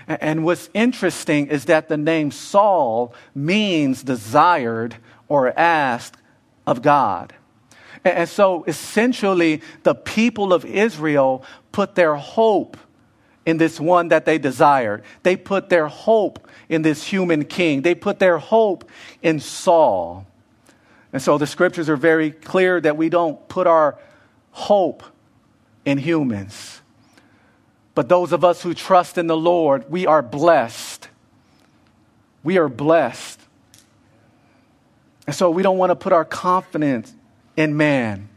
[0.06, 4.96] And what's interesting is that the name Saul means desired
[5.28, 6.16] or asked
[6.66, 7.34] of God.
[8.04, 12.76] And so essentially, the people of Israel put their hope
[13.44, 15.02] in this one that they desired.
[15.22, 17.82] They put their hope in this human king.
[17.82, 18.88] They put their hope
[19.22, 20.26] in Saul.
[21.12, 23.98] And so the scriptures are very clear that we don't put our
[24.50, 25.02] hope
[25.84, 26.82] in humans.
[27.94, 31.08] But those of us who trust in the Lord, we are blessed.
[32.44, 33.40] We are blessed.
[35.26, 37.12] And so we don't want to put our confidence
[37.58, 38.28] in man.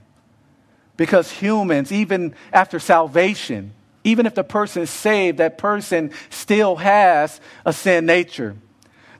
[0.98, 7.40] Because humans, even after salvation, even if the person is saved, that person still has
[7.64, 8.56] a sin nature.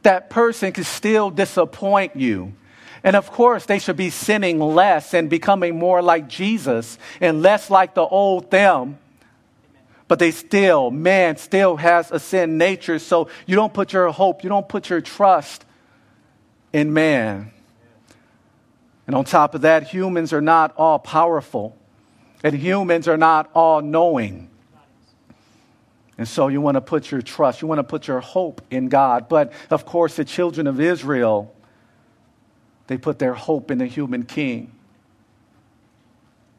[0.02, 2.54] That person can still disappoint you.
[3.04, 7.70] And of course, they should be sinning less and becoming more like Jesus and less
[7.70, 8.98] like the old them
[10.08, 13.00] but they still, man still has a sin nature.
[13.00, 15.64] So you don't put your hope, you don't put your trust
[16.74, 17.54] in man.
[19.12, 21.78] And on top of that, humans are not all powerful,
[22.46, 24.50] and humans are not all knowing.
[26.18, 28.88] And so you want to put your trust, you want to put your hope in
[28.88, 29.28] God.
[29.28, 31.54] But of course, the children of Israel,
[32.88, 34.72] they put their hope in a human king.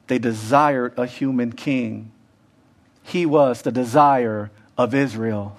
[0.08, 2.12] They desired a human king.
[3.02, 5.56] He was the desire of Israel.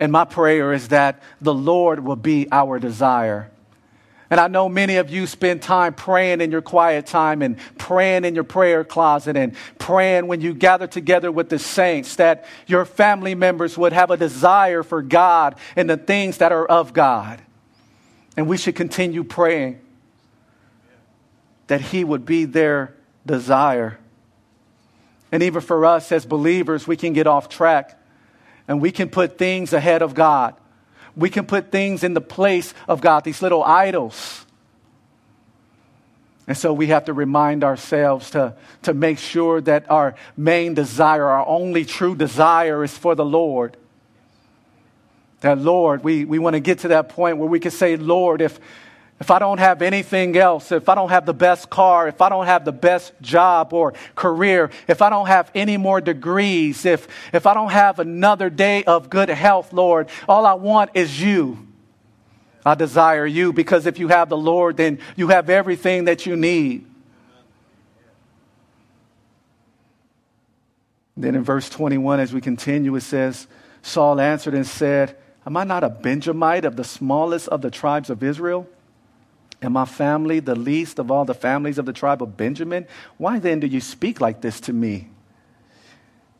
[0.00, 3.52] And my prayer is that the Lord will be our desire.
[4.30, 8.24] And I know many of you spend time praying in your quiet time and praying
[8.24, 12.84] in your prayer closet and praying when you gather together with the saints that your
[12.84, 17.42] family members would have a desire for God and the things that are of God.
[18.36, 19.80] And we should continue praying
[21.66, 22.94] that He would be their
[23.26, 23.98] desire.
[25.30, 28.00] And even for us as believers, we can get off track
[28.68, 30.54] and we can put things ahead of God.
[31.16, 34.44] We can put things in the place of God, these little idols.
[36.46, 41.24] And so we have to remind ourselves to, to make sure that our main desire,
[41.24, 43.76] our only true desire, is for the Lord.
[45.40, 48.40] That, Lord, we, we want to get to that point where we can say, Lord,
[48.40, 48.58] if,
[49.20, 52.28] if I don't have anything else, if I don't have the best car, if I
[52.28, 57.06] don't have the best job or career, if I don't have any more degrees, if,
[57.32, 61.66] if I don't have another day of good health, Lord, all I want is you.
[62.66, 66.34] I desire you because if you have the Lord, then you have everything that you
[66.34, 66.86] need.
[71.16, 73.46] Then in verse 21, as we continue, it says,
[73.82, 78.10] Saul answered and said, Am I not a Benjamite of the smallest of the tribes
[78.10, 78.66] of Israel?
[79.64, 82.86] And my family the least of all the families of the tribe of Benjamin?
[83.16, 85.08] Why then do you speak like this to me?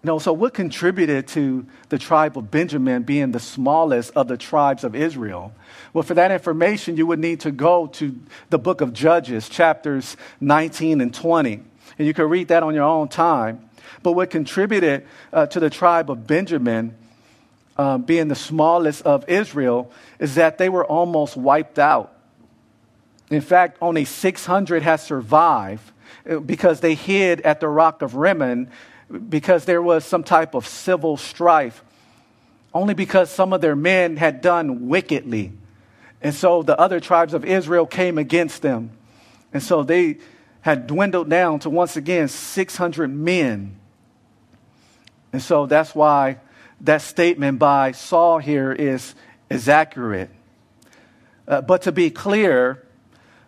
[0.03, 4.85] Know, so what contributed to the tribe of Benjamin being the smallest of the tribes
[4.85, 5.55] of Israel?
[5.95, 8.15] Well, for that information, you would need to go to
[8.51, 11.63] the book of Judges, chapters 19 and 20.
[11.99, 13.71] And you can read that on your own time.
[14.03, 16.95] But what contributed uh, to the tribe of Benjamin
[17.79, 22.14] uh, being the smallest of Israel is that they were almost wiped out
[23.35, 25.91] in fact, only 600 has survived
[26.29, 28.71] uh, because they hid at the rock of Rimmon
[29.29, 31.85] because there was some type of civil strife,
[32.73, 35.53] only because some of their men had done wickedly.
[36.23, 38.91] And so the other tribes of Israel came against them.
[39.53, 40.19] And so they
[40.63, 43.77] had dwindled down to once again 600 men.
[45.33, 46.39] And so that's why
[46.81, 49.15] that statement by Saul here is,
[49.51, 50.31] is accurate.
[51.47, 52.84] Uh, but to be clear,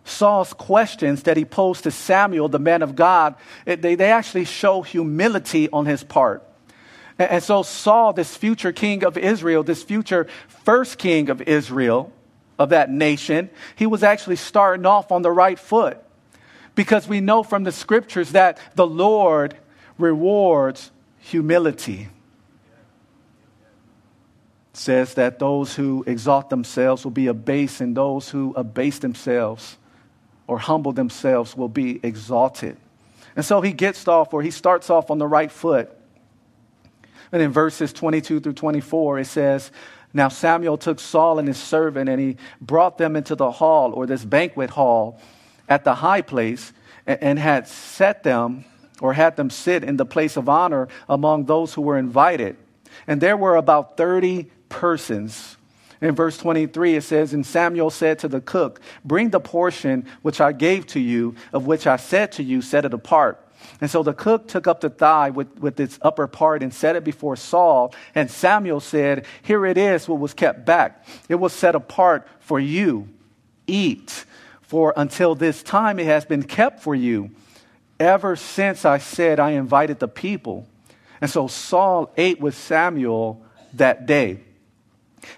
[0.06, 4.82] Saul's questions that he posed to Samuel, the man of God, they, they actually show
[4.82, 6.42] humility on his part.
[7.18, 12.12] And, and so, Saul, this future king of Israel, this future first king of Israel,
[12.58, 15.98] of that nation, he was actually starting off on the right foot.
[16.74, 19.56] Because we know from the scriptures that the Lord
[19.98, 22.08] rewards humility.
[24.72, 29.78] It says that those who exalt themselves will be abased, and those who abase themselves
[30.46, 32.76] or humble themselves will be exalted.
[33.34, 35.90] And so he gets off, or he starts off on the right foot.
[37.32, 39.70] And in verses 22 through 24, it says,
[40.14, 44.06] Now Samuel took Saul and his servant, and he brought them into the hall, or
[44.06, 45.20] this banquet hall,
[45.68, 46.72] at the high place,
[47.06, 48.64] and had set them,
[49.00, 52.56] or had them sit in the place of honor among those who were invited.
[53.06, 55.55] And there were about 30 persons.
[56.00, 60.40] In verse 23, it says, And Samuel said to the cook, Bring the portion which
[60.40, 63.42] I gave to you, of which I said to you, set it apart.
[63.80, 66.96] And so the cook took up the thigh with, with its upper part and set
[66.96, 67.94] it before Saul.
[68.14, 71.06] And Samuel said, Here it is, what was kept back.
[71.28, 73.08] It was set apart for you.
[73.66, 74.24] Eat,
[74.62, 77.30] for until this time it has been kept for you.
[77.98, 80.66] Ever since I said I invited the people.
[81.20, 83.42] And so Saul ate with Samuel
[83.74, 84.40] that day.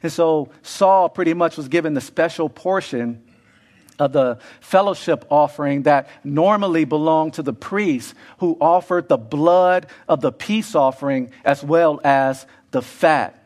[0.03, 3.23] And so Saul pretty much was given the special portion
[3.99, 10.21] of the fellowship offering that normally belonged to the priest who offered the blood of
[10.21, 13.43] the peace offering as well as the fat.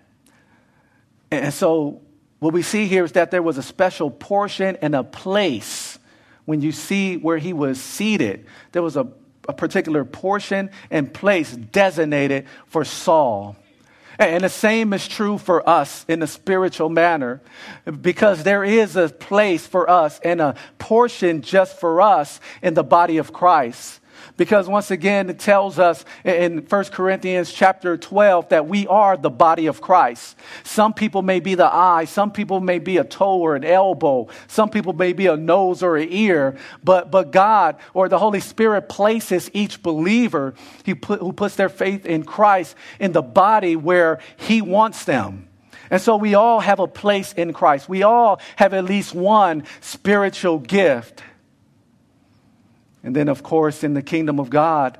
[1.31, 2.03] And so
[2.39, 5.99] what we see here is that there was a special portion and a place
[6.45, 8.47] when you see where he was seated.
[8.73, 9.07] There was a,
[9.49, 13.57] a particular portion and place designated for Saul.
[14.29, 17.41] And the same is true for us in a spiritual manner
[18.01, 22.85] because there is a place for us and a portion just for us in the
[22.85, 24.01] body of Christ.
[24.37, 29.31] Because once again, it tells us in 1 Corinthians chapter 12 that we are the
[29.31, 30.37] body of Christ.
[30.65, 34.29] Some people may be the eye, some people may be a toe or an elbow,
[34.49, 38.41] some people may be a nose or an ear, but, but God or the Holy
[38.41, 40.55] Spirit places each believer
[41.01, 45.49] put, who puts their faith in Christ in the body where He wants them.
[45.91, 47.87] And so we all have a place in Christ.
[47.87, 51.23] We all have at least one spiritual gift.
[53.03, 54.99] And then, of course, in the kingdom of God,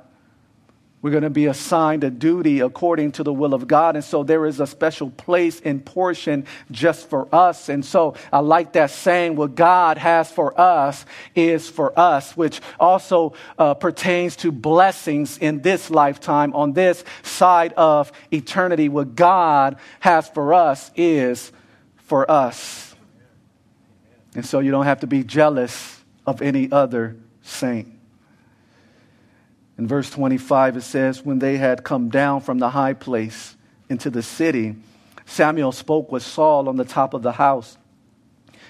[1.03, 3.97] we're going to be assigned a duty according to the will of God.
[3.97, 7.67] And so there is a special place and portion just for us.
[7.67, 12.61] And so I like that saying, what God has for us is for us, which
[12.79, 18.87] also uh, pertains to blessings in this lifetime, on this side of eternity.
[18.87, 21.51] What God has for us is
[21.97, 22.95] for us.
[24.35, 27.92] And so you don't have to be jealous of any other saint.
[29.77, 33.55] In verse 25, it says, When they had come down from the high place
[33.89, 34.75] into the city,
[35.25, 37.77] Samuel spoke with Saul on the top of the house.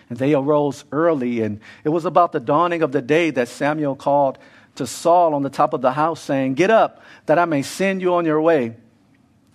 [0.10, 3.96] And they arose early, and it was about the dawning of the day that Samuel
[3.96, 4.38] called
[4.76, 8.02] to Saul on the top of the house, saying, Get up, that I may send
[8.02, 8.76] you on your way.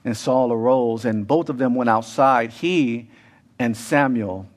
[0.04, 3.10] And Saul arose, and both of them went outside, he
[3.58, 4.48] and Samuel.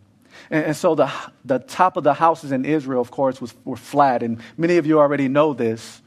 [0.50, 1.12] And, and so the,
[1.44, 4.86] the top of the houses in Israel, of course, was, were flat, and many of
[4.86, 6.02] you already know this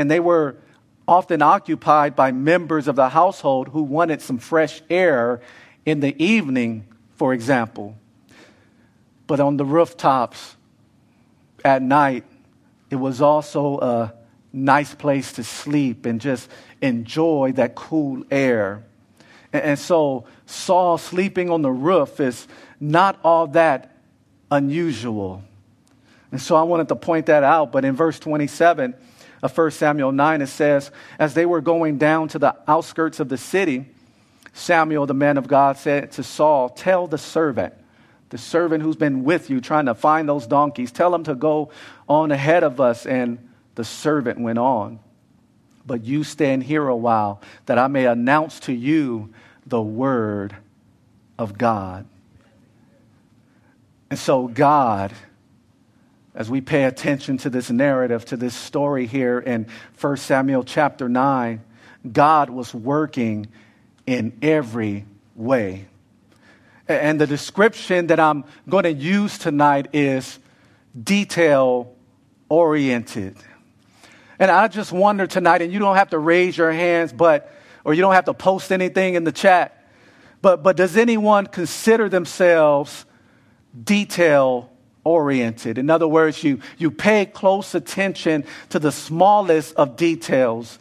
[0.00, 0.56] and they were
[1.06, 5.42] often occupied by members of the household who wanted some fresh air
[5.84, 6.86] in the evening,
[7.16, 7.94] for example.
[9.26, 10.56] But on the rooftops
[11.62, 12.24] at night,
[12.88, 14.14] it was also a
[14.54, 16.48] nice place to sleep and just
[16.80, 18.82] enjoy that cool air.
[19.52, 22.48] And, so Saul sleeping on the roof is
[22.80, 23.94] not all that
[24.50, 25.44] unusual.
[26.32, 27.70] And so I wanted to point that out.
[27.70, 28.94] But in verse 27,
[29.42, 33.28] of 1 Samuel 9, it says, As they were going down to the outskirts of
[33.28, 33.86] the city,
[34.52, 37.74] Samuel, the man of God, said to Saul, Tell the servant,
[38.30, 41.70] the servant who's been with you trying to find those donkeys, tell him to go
[42.08, 43.06] on ahead of us.
[43.06, 44.98] And the servant went on.
[45.86, 49.32] But you stand here a while, that I may announce to you
[49.66, 50.54] the word
[51.38, 52.06] of God.
[54.10, 55.12] And so, God,
[56.40, 59.66] as we pay attention to this narrative, to this story here in
[60.00, 61.60] 1 Samuel chapter 9,
[62.10, 63.46] God was working
[64.06, 65.04] in every
[65.36, 65.84] way.
[66.88, 70.38] And the description that I'm going to use tonight is
[70.98, 71.94] detail
[72.48, 73.36] oriented.
[74.38, 77.52] And I just wonder tonight, and you don't have to raise your hands, but,
[77.84, 79.86] or you don't have to post anything in the chat,
[80.40, 83.04] but, but does anyone consider themselves
[83.84, 84.69] detail
[85.04, 85.78] oriented.
[85.78, 90.78] In other words, you, you pay close attention to the smallest of details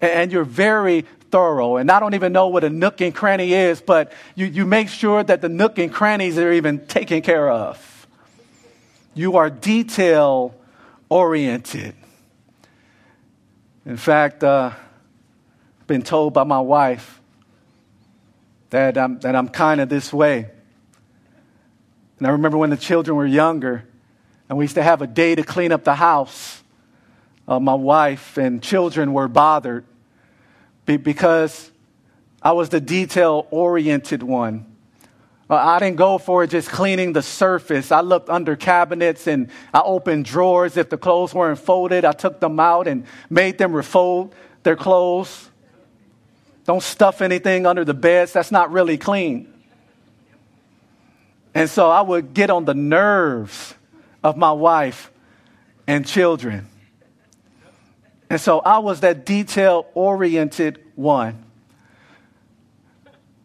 [0.00, 1.76] and you're very thorough.
[1.76, 4.88] And I don't even know what a nook and cranny is, but you, you make
[4.88, 8.06] sure that the nook and crannies are even taken care of.
[9.14, 10.54] You are detail
[11.08, 11.94] oriented.
[13.84, 14.72] In fact, uh,
[15.86, 17.20] been told by my wife
[18.70, 20.50] that I'm, that I'm kind of this way.
[22.22, 23.84] And I remember when the children were younger,
[24.48, 26.62] And we used to have a day to clean up the house.
[27.48, 29.84] Uh, my wife and children were bothered
[30.86, 31.72] be- because
[32.40, 34.72] I was the detail oriented one.
[35.50, 37.90] Uh, I didn't go for just cleaning the surface.
[37.90, 40.76] I looked under cabinets and I opened drawers.
[40.76, 45.50] If the clothes weren't folded, I took them out and made them refold their clothes.
[46.66, 48.32] Don't stuff anything under the beds.
[48.32, 49.51] That's not really clean.
[51.54, 53.74] And so I would get on the nerves
[54.22, 55.10] of my wife
[55.86, 56.68] and children.
[58.30, 61.44] And so I was that detail oriented one.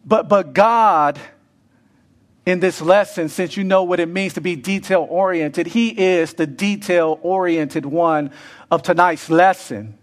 [0.06, 1.20] But, but God,
[2.46, 6.32] in this lesson, since you know what it means to be detail oriented, He is
[6.32, 8.30] the detail oriented one
[8.70, 9.98] of tonight's lesson.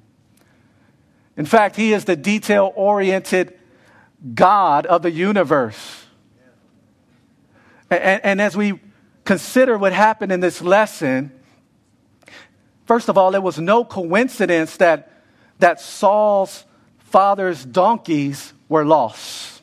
[1.36, 3.58] In fact, He is the detail oriented
[4.36, 6.05] God of the universe.
[7.90, 8.80] And, and, as we
[9.24, 11.32] consider what happened in this lesson,
[12.86, 15.12] first of all, it was no coincidence that,
[15.60, 16.66] that Saul's
[16.98, 19.62] father's donkeys were lost.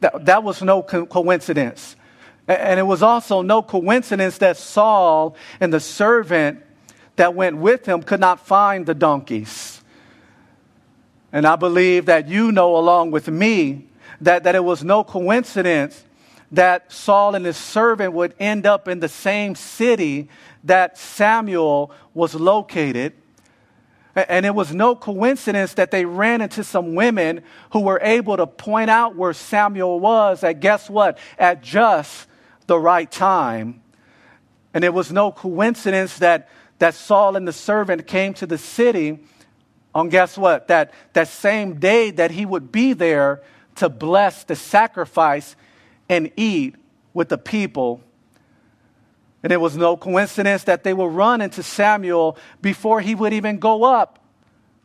[0.00, 1.96] That, that was no co- coincidence.
[2.46, 6.62] And it was also no coincidence that Saul and the servant
[7.16, 9.82] that went with him could not find the donkeys.
[11.32, 13.86] And I believe that you know, along with me,
[14.20, 16.02] that, that it was no coincidence
[16.52, 20.28] that Saul and his servant would end up in the same city
[20.64, 23.12] that Samuel was located.
[24.16, 27.42] And it was no coincidence that they ran into some women
[27.72, 31.18] who were able to point out where Samuel was at guess what?
[31.38, 32.26] At just
[32.66, 33.82] the right time.
[34.74, 36.48] And it was no coincidence that,
[36.78, 39.20] that Saul and the servant came to the city
[39.94, 40.68] on guess what?
[40.68, 43.42] That, that same day that he would be there
[43.76, 45.56] to bless the sacrifice
[46.10, 46.74] and eat
[47.14, 48.02] with the people.
[49.42, 53.58] And it was no coincidence that they would run into Samuel before he would even
[53.58, 54.18] go up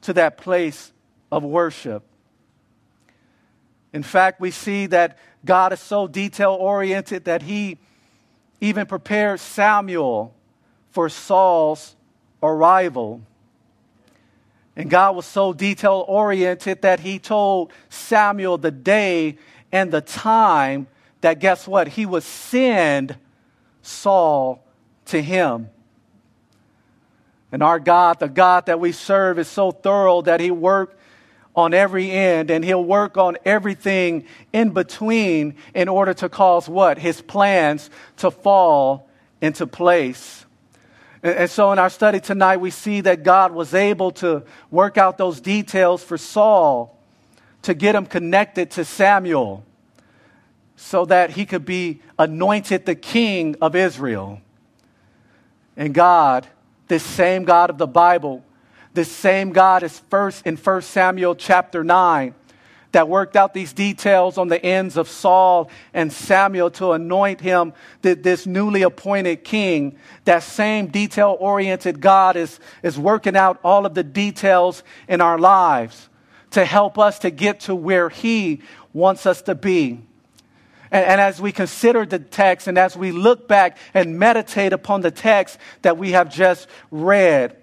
[0.02, 0.94] to that place
[1.32, 2.04] of worship.
[3.92, 7.80] In fact, we see that God is so detail oriented that he
[8.62, 10.34] even prepared Samuel
[10.92, 11.96] for Saul's
[12.44, 13.22] arrival.
[14.76, 19.38] And God was so detail oriented that he told Samuel the day
[19.72, 20.88] and the time
[21.26, 21.88] that guess what?
[21.88, 23.18] He would send
[23.82, 24.64] Saul
[25.06, 25.70] to him.
[27.52, 31.00] And our God, the God that we serve, is so thorough that he worked
[31.56, 37.00] on every end and he'll work on everything in between in order to cause what?
[37.00, 39.10] His plans to fall
[39.42, 40.46] into place.
[41.24, 45.18] And, so in our study tonight, we see that God was able to work out
[45.18, 47.00] those details for Saul
[47.64, 49.64] to get him connected to Samuel
[50.76, 54.42] so that he could be anointed the king of Israel.
[55.78, 56.48] And God,
[56.88, 58.44] this same God of the Bible,
[58.94, 62.34] this same God is first in 1 Samuel chapter 9
[62.96, 67.74] that worked out these details on the ends of Saul and Samuel to anoint him
[68.02, 69.98] this newly appointed king.
[70.24, 75.38] That same detail oriented God is, is working out all of the details in our
[75.38, 76.08] lives
[76.52, 78.62] to help us to get to where he
[78.94, 80.00] wants us to be.
[80.96, 85.02] And, and, as we consider the text and as we look back and meditate upon
[85.02, 87.58] the text that we have just read,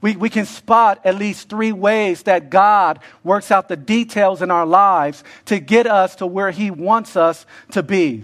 [0.00, 4.52] we, we can spot at least three ways that God works out the details in
[4.52, 8.22] our lives to get us to where He wants us to be.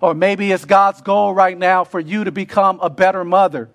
[0.00, 3.68] Or maybe it's God's goal right now for you to become a better mother.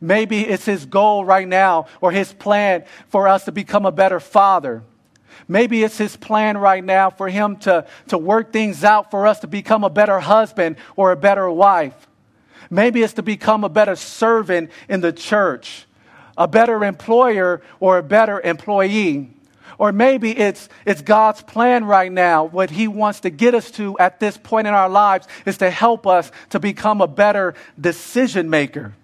[0.00, 4.18] Maybe it's His goal right now or His plan for us to become a better
[4.18, 4.82] father.
[5.50, 9.40] Maybe it's his plan right now for him to, to work things out for us
[9.40, 12.06] to become a better husband or a better wife.
[12.70, 15.86] Maybe it's to become a better servant in the church,
[16.38, 19.30] a better employer or a better employee.
[19.76, 22.44] Or maybe it's, it's God's plan right now.
[22.44, 25.68] What He wants to get us to at this point in our lives is to
[25.68, 28.94] help us to become a better decision maker.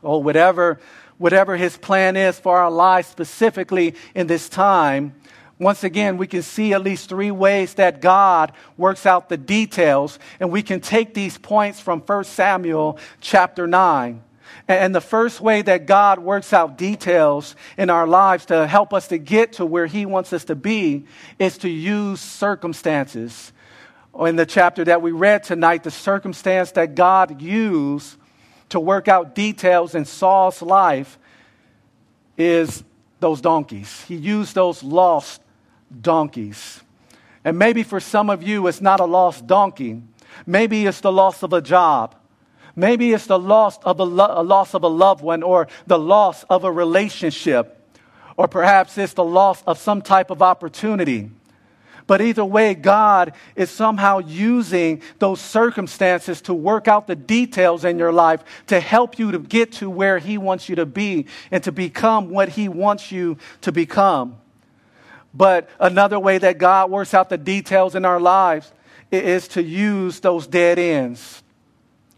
[0.00, 0.80] Or whatever,
[1.18, 5.14] whatever His plan is for our lives specifically in this time,
[5.58, 10.18] once again, we can see at least three ways that God works out the details,
[10.40, 14.22] and we can take these points from 1 Samuel chapter 9.
[14.68, 19.08] And the first way that God works out details in our lives to help us
[19.08, 21.04] to get to where He wants us to be
[21.38, 23.52] is to use circumstances.
[24.18, 28.16] In the chapter that we read tonight, the circumstance that God used
[28.68, 31.18] to work out details in Saul's life
[32.38, 32.84] is
[33.20, 34.04] those donkeys.
[34.04, 35.41] He used those lost
[36.00, 36.82] donkeys.
[37.44, 40.02] And maybe for some of you, it's not a lost donkey.
[40.46, 42.14] Maybe it's the loss of a job.
[42.74, 45.98] Maybe it's the loss of a, lo- a loss of a loved one or the
[45.98, 47.78] loss of a relationship.
[48.36, 51.30] Or perhaps it's the loss of some type of opportunity.
[52.06, 57.98] But either way, God is somehow using those circumstances to work out the details in
[57.98, 61.62] your life to help you to get to where He wants you to be and
[61.64, 64.41] to become what He wants you to become.
[65.34, 68.72] But another way that God works out the details in our lives
[69.10, 71.41] is to use those dead ends.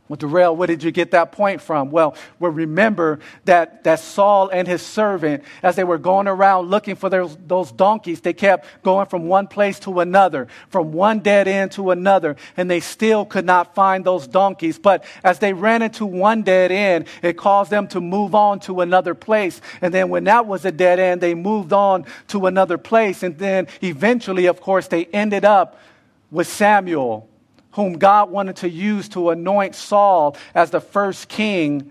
[0.07, 1.91] Well, Darrell, where did you get that point from?
[1.91, 6.95] Well, we remember that, that Saul and his servant, as they were going around looking
[6.95, 11.49] for those, those donkeys, they kept going from one place to another, from one dead
[11.49, 14.79] end to another, and they still could not find those donkeys.
[14.79, 18.83] But as they ran into one dead end, it caused them to move on to
[18.83, 19.63] another place.
[19.81, 23.23] And then when that was a dead end, they moved on to another place.
[23.23, 25.81] And then eventually, of course, they ended up
[26.31, 27.27] with Samuel
[27.75, 31.91] whom God wanted to use to anoint Saul as the first king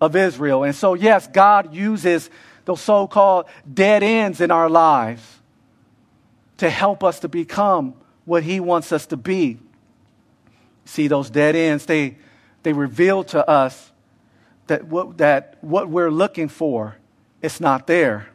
[0.00, 0.62] of Israel.
[0.62, 2.30] And so, yes, God uses
[2.64, 5.22] those so called dead ends in our lives
[6.58, 9.58] to help us to become what He wants us to be.
[10.84, 12.16] See, those dead ends, they,
[12.62, 13.90] they reveal to us
[14.68, 16.96] that what, that what we're looking for
[17.42, 18.28] is not there.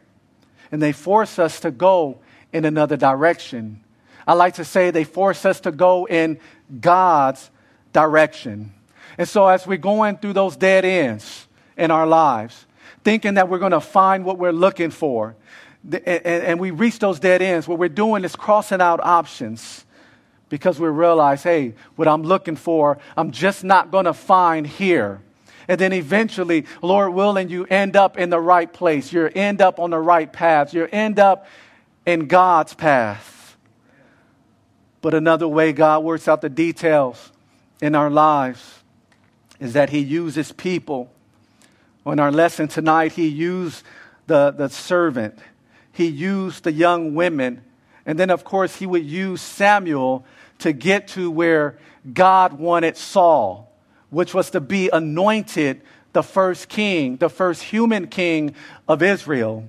[0.70, 2.20] And they force us to go
[2.52, 3.82] in another direction.
[4.26, 6.38] I like to say they force us to go in
[6.80, 7.50] God's
[7.92, 8.72] direction.
[9.18, 11.46] And so, as we're going through those dead ends
[11.76, 12.66] in our lives,
[13.02, 15.34] thinking that we're going to find what we're looking for,
[16.06, 19.84] and we reach those dead ends, what we're doing is crossing out options
[20.48, 25.20] because we realize, hey, what I'm looking for, I'm just not going to find here.
[25.68, 29.12] And then eventually, Lord willing, you end up in the right place.
[29.12, 30.74] You end up on the right path.
[30.74, 31.46] You end up
[32.04, 33.39] in God's path.
[35.02, 37.32] But another way God works out the details
[37.80, 38.80] in our lives
[39.58, 41.10] is that He uses people.
[42.04, 43.84] In our lesson tonight, He used
[44.26, 45.38] the, the servant,
[45.92, 47.62] He used the young women,
[48.04, 50.24] and then, of course, He would use Samuel
[50.58, 51.78] to get to where
[52.12, 53.72] God wanted Saul,
[54.10, 55.80] which was to be anointed
[56.12, 58.54] the first king, the first human king
[58.88, 59.68] of Israel.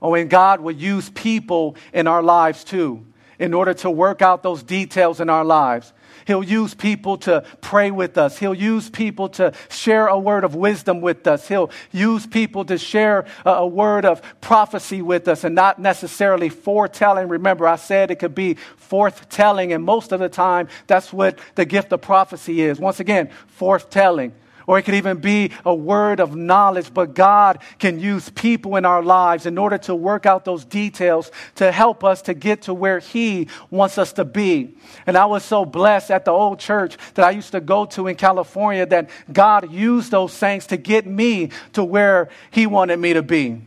[0.00, 3.04] Oh, and God would use people in our lives too
[3.42, 5.92] in order to work out those details in our lives.
[6.28, 8.38] He'll use people to pray with us.
[8.38, 11.48] He'll use people to share a word of wisdom with us.
[11.48, 17.26] He'll use people to share a, word of prophecy with us and not necessarily foretelling.
[17.26, 21.64] Remember, I said it could be forthtelling, and most of the time, that's what the
[21.64, 22.78] gift of prophecy is.
[22.78, 23.28] Once again,
[23.58, 24.30] forthtelling.
[24.72, 28.86] Or it could even be a word of knowledge, but God can use people in
[28.86, 32.72] our lives in order to work out those details to help us to get to
[32.72, 34.74] where He wants us to be.
[35.06, 38.06] And I was so blessed at the old church that I used to go to
[38.06, 43.12] in California that God used those things to get me to where He wanted me
[43.12, 43.60] to be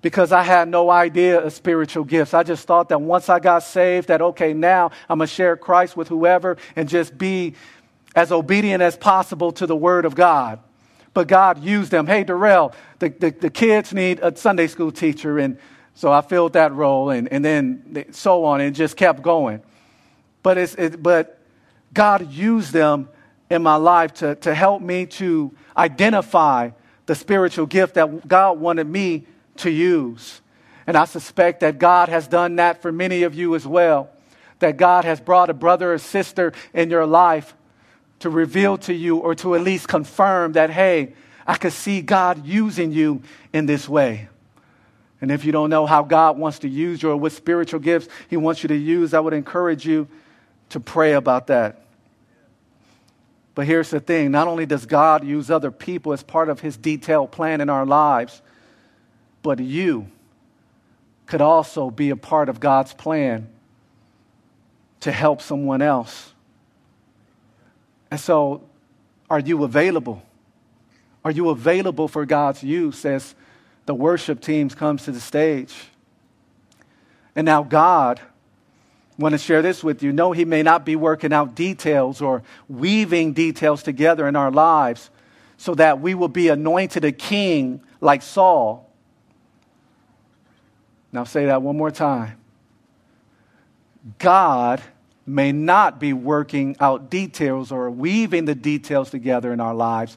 [0.00, 2.32] because I had no idea of spiritual gifts.
[2.32, 5.98] I just thought that once I got saved, that okay, now I'm gonna share Christ
[5.98, 7.52] with whoever and just be
[8.14, 10.58] as obedient as possible to the Word of God.
[11.14, 12.06] But God used them.
[12.06, 15.38] Hey, Darrell, the, the, the kids need a Sunday school teacher.
[15.38, 15.58] And
[15.94, 19.62] so I filled that role, and, and then so on, and just kept going.
[20.42, 21.38] But, it's, it, but
[21.92, 23.08] God used them
[23.50, 26.70] in my life to, to help me to identify
[27.04, 30.40] the spiritual gift that God wanted me to use.
[30.86, 34.08] And I suspect that God has done that for many of you as well.
[34.60, 37.54] That God has brought a brother or sister in your life
[38.22, 41.14] to reveal to you or to at least confirm that, hey,
[41.44, 44.28] I could see God using you in this way.
[45.20, 48.08] And if you don't know how God wants to use you or what spiritual gifts
[48.28, 50.06] He wants you to use, I would encourage you
[50.70, 51.84] to pray about that.
[53.54, 56.76] But here's the thing not only does God use other people as part of His
[56.76, 58.40] detailed plan in our lives,
[59.42, 60.06] but you
[61.26, 63.48] could also be a part of God's plan
[65.00, 66.31] to help someone else.
[68.12, 68.60] And so,
[69.30, 70.22] are you available?
[71.24, 73.34] Are you available for God's use as
[73.86, 75.74] the worship teams comes to the stage?
[77.34, 78.20] And now God,
[79.16, 80.12] want to share this with you.
[80.12, 85.08] No, He may not be working out details or weaving details together in our lives
[85.56, 88.90] so that we will be anointed a king like Saul.
[91.12, 92.38] Now say that one more time.
[94.18, 94.82] God
[95.26, 100.16] may not be working out details or weaving the details together in our lives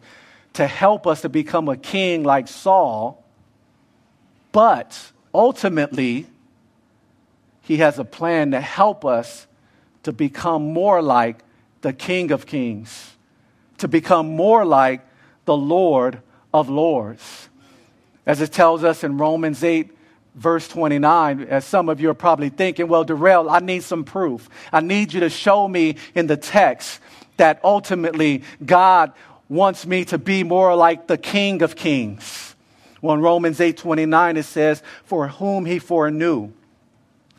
[0.53, 3.23] to help us to become a king like Saul,
[4.51, 6.27] but ultimately,
[7.61, 9.47] he has a plan to help us
[10.03, 11.39] to become more like
[11.81, 13.15] the King of Kings
[13.77, 15.01] to become more like
[15.45, 16.21] the Lord
[16.53, 17.49] of Lords.
[18.25, 19.94] As it tells us in Romans 8,
[20.35, 24.49] verse 29, as some of you are probably thinking, well, Darrell, I need some proof.
[24.71, 26.99] I need you to show me in the text
[27.37, 29.13] that ultimately God
[29.49, 32.55] wants me to be more like the King of Kings.
[33.01, 36.51] Well, in Romans 8 29, it says, For whom he foreknew.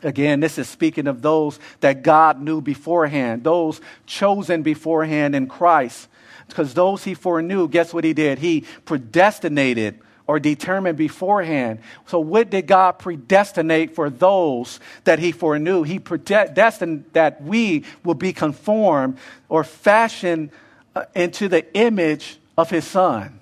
[0.03, 6.09] Again, this is speaking of those that God knew beforehand, those chosen beforehand in Christ.
[6.47, 8.38] Because those he foreknew, guess what he did?
[8.38, 11.79] He predestinated or determined beforehand.
[12.07, 15.83] So, what did God predestinate for those that He foreknew?
[15.83, 19.18] He predestined that we will be conformed
[19.49, 20.51] or fashioned
[20.95, 23.41] uh, into the image of His Son.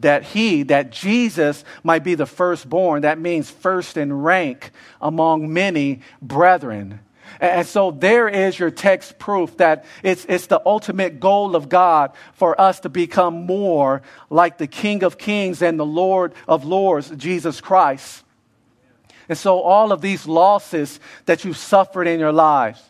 [0.00, 3.02] That He, that Jesus might be the firstborn.
[3.02, 7.00] That means first in rank among many brethren.
[7.40, 12.12] And so there is your text proof that it's, it's the ultimate goal of God
[12.34, 17.10] for us to become more like the King of Kings and the Lord of Lords,
[17.16, 18.24] Jesus Christ.
[19.28, 22.82] And so all of these losses that you've suffered in your lives,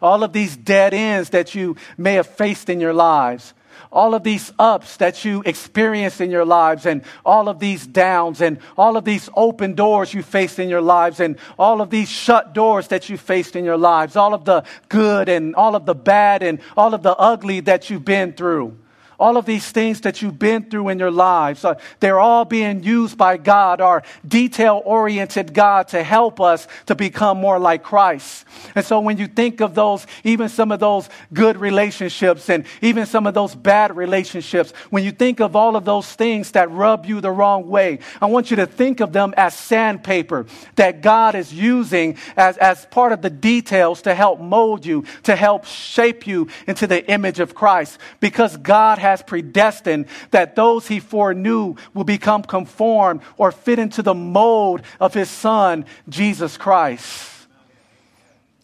[0.00, 3.52] all of these dead ends that you may have faced in your lives,
[3.90, 8.40] all of these ups that you experience in your lives and all of these downs
[8.40, 12.08] and all of these open doors you faced in your lives and all of these
[12.08, 15.86] shut doors that you faced in your lives, all of the good and all of
[15.86, 18.76] the bad and all of the ugly that you've been through
[19.22, 22.82] all of these things that you've been through in your lives, uh, they're all being
[22.82, 28.44] used by God, our detail oriented God, to help us to become more like Christ.
[28.74, 33.06] And so when you think of those, even some of those good relationships and even
[33.06, 37.06] some of those bad relationships, when you think of all of those things that rub
[37.06, 41.36] you the wrong way, I want you to think of them as sandpaper that God
[41.36, 46.26] is using as, as part of the details to help mold you, to help shape
[46.26, 47.98] you into the image of Christ.
[48.18, 54.02] Because God has has predestined that those he foreknew will become conformed or fit into
[54.02, 57.28] the mold of his son, Jesus Christ.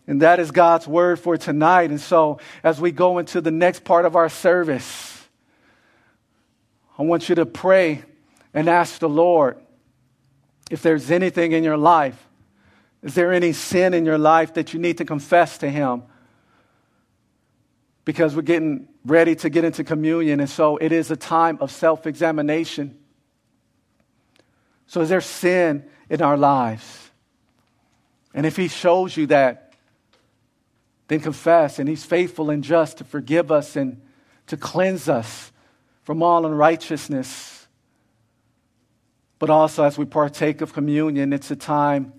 [0.07, 1.91] And that is God's word for tonight.
[1.91, 5.23] And so, as we go into the next part of our service,
[6.99, 8.05] I want you to pray
[8.55, 9.59] and ask the Lord
[10.71, 12.27] if there's anything in your life.
[13.03, 16.05] Is there any sin in your life that you need to confess to Him?
[18.09, 20.41] Because we're getting ready to get into communion.
[20.41, 22.97] And so it is a time of self examination.
[24.87, 27.11] So, is there sin in our lives?
[28.33, 29.75] And if He shows you that,
[31.09, 31.79] then confess.
[31.79, 34.01] And He's faithful and just to forgive us and
[34.47, 35.53] to cleanse us
[36.03, 37.69] from all unrighteousness.
[39.39, 42.15] But also, as we partake of communion, it's a time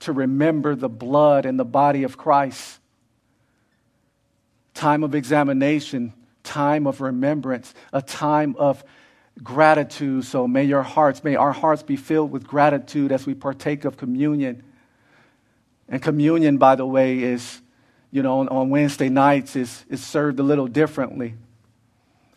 [0.00, 2.80] to remember the blood and the body of Christ.
[4.74, 6.12] Time of examination
[6.44, 8.84] time of remembrance, a time of
[9.42, 10.24] gratitude.
[10.24, 13.96] So may your hearts, may our hearts be filled with gratitude as we partake of
[13.96, 14.62] communion.
[15.88, 17.60] And communion, by the way, is,
[18.12, 21.34] you know, on, on Wednesday nights is, is served a little differently.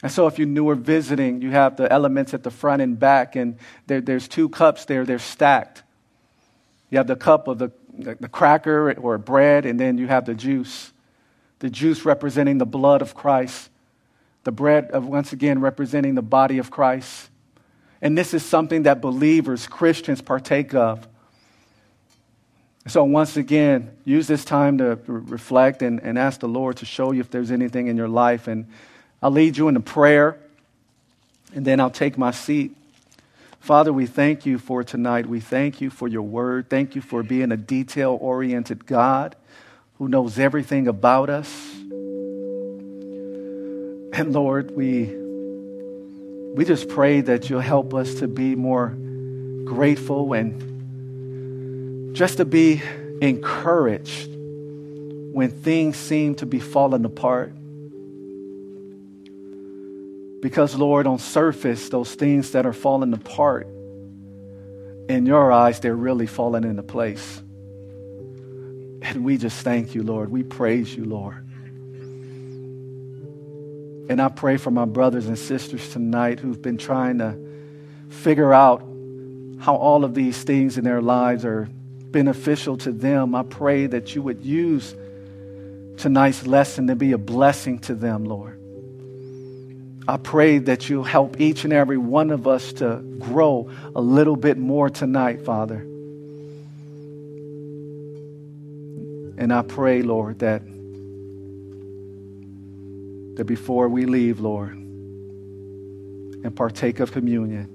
[0.03, 3.35] And so, if you're newer visiting, you have the elements at the front and back,
[3.35, 3.57] and
[3.88, 5.81] there, there's two cups there, they're stacked.
[6.91, 10.35] You have the cup of the, the cracker or bread, and then you have the
[10.35, 10.91] juice.
[11.60, 13.70] The juice representing the blood of Christ
[14.47, 17.30] the bread of once again representing the body of Christ.
[18.01, 21.05] And this is something that believers, Christians, partake of.
[22.88, 27.12] So, once again, use this time to reflect and, and ask the Lord to show
[27.12, 28.47] you if there's anything in your life.
[28.47, 28.68] And
[29.22, 30.38] I'll lead you into prayer,
[31.53, 32.74] and then I'll take my seat.
[33.60, 35.26] Father, we thank you for tonight.
[35.26, 36.70] We thank you for your word.
[36.70, 39.36] Thank you for being a detail oriented God
[39.98, 41.74] who knows everything about us.
[44.14, 45.06] And Lord, we,
[46.56, 48.95] we just pray that you'll help us to be more
[49.66, 52.82] grateful and just to be
[53.22, 54.30] encouraged
[55.34, 57.54] when things seem to be falling apart.
[60.41, 63.68] Because, Lord, on surface, those things that are falling apart,
[65.10, 67.41] in your eyes, they're really falling into place.
[69.02, 70.32] And we just thank you, Lord.
[70.32, 71.43] We praise you, Lord.
[74.10, 77.38] And I pray for my brothers and sisters tonight who've been trying to
[78.10, 78.82] figure out
[79.60, 81.68] how all of these things in their lives are
[82.12, 83.36] beneficial to them.
[83.36, 84.95] I pray that you would use
[85.98, 88.54] tonight's lesson to be a blessing to them, Lord.
[90.08, 94.38] I pray that you'll help each and every one of us to grow a little
[94.38, 95.86] bit more tonight, Father.
[99.38, 100.63] And I pray, Lord, that
[103.38, 107.73] that before we leave, Lord, and partake of communion,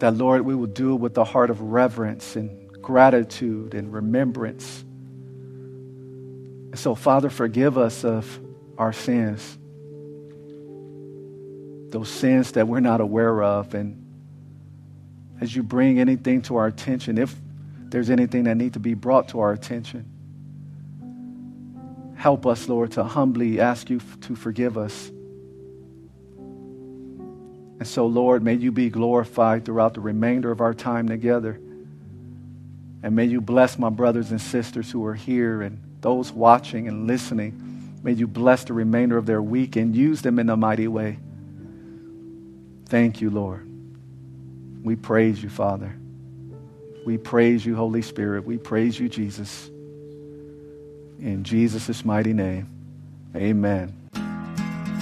[0.00, 4.82] that, Lord, we will do it with the heart of reverence and gratitude and remembrance.
[6.72, 8.40] And so, Father, forgive us of
[8.76, 9.56] our sins,
[11.92, 13.72] those sins that we're not aware of.
[13.74, 14.04] And
[15.40, 17.32] as you bring anything to our attention, if
[17.94, 20.04] there's anything that needs to be brought to our attention,
[22.16, 25.12] help us, Lord, to humbly ask you to forgive us.
[27.78, 31.60] And so, Lord, may you be glorified throughout the remainder of our time together.
[33.04, 37.06] And may you bless my brothers and sisters who are here and those watching and
[37.06, 38.00] listening.
[38.02, 41.20] May you bless the remainder of their week and use them in a mighty way.
[42.86, 43.70] Thank you, Lord.
[44.82, 45.94] We praise you, Father.
[47.04, 48.44] We praise you, Holy Spirit.
[48.44, 49.68] We praise you, Jesus.
[51.20, 52.68] In Jesus' mighty name,
[53.36, 53.94] amen.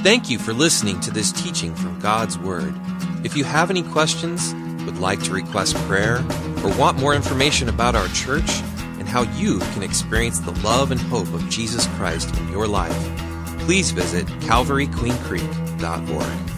[0.02, 2.74] Thank you for listening to this teaching from God's Word.
[3.24, 4.52] If you have any questions,
[4.84, 6.18] would like to request prayer,
[6.64, 8.50] or want more information about our church
[8.98, 12.98] and how you can experience the love and hope of Jesus Christ in your life,
[13.60, 16.51] please visit calvaryqueencreek.org.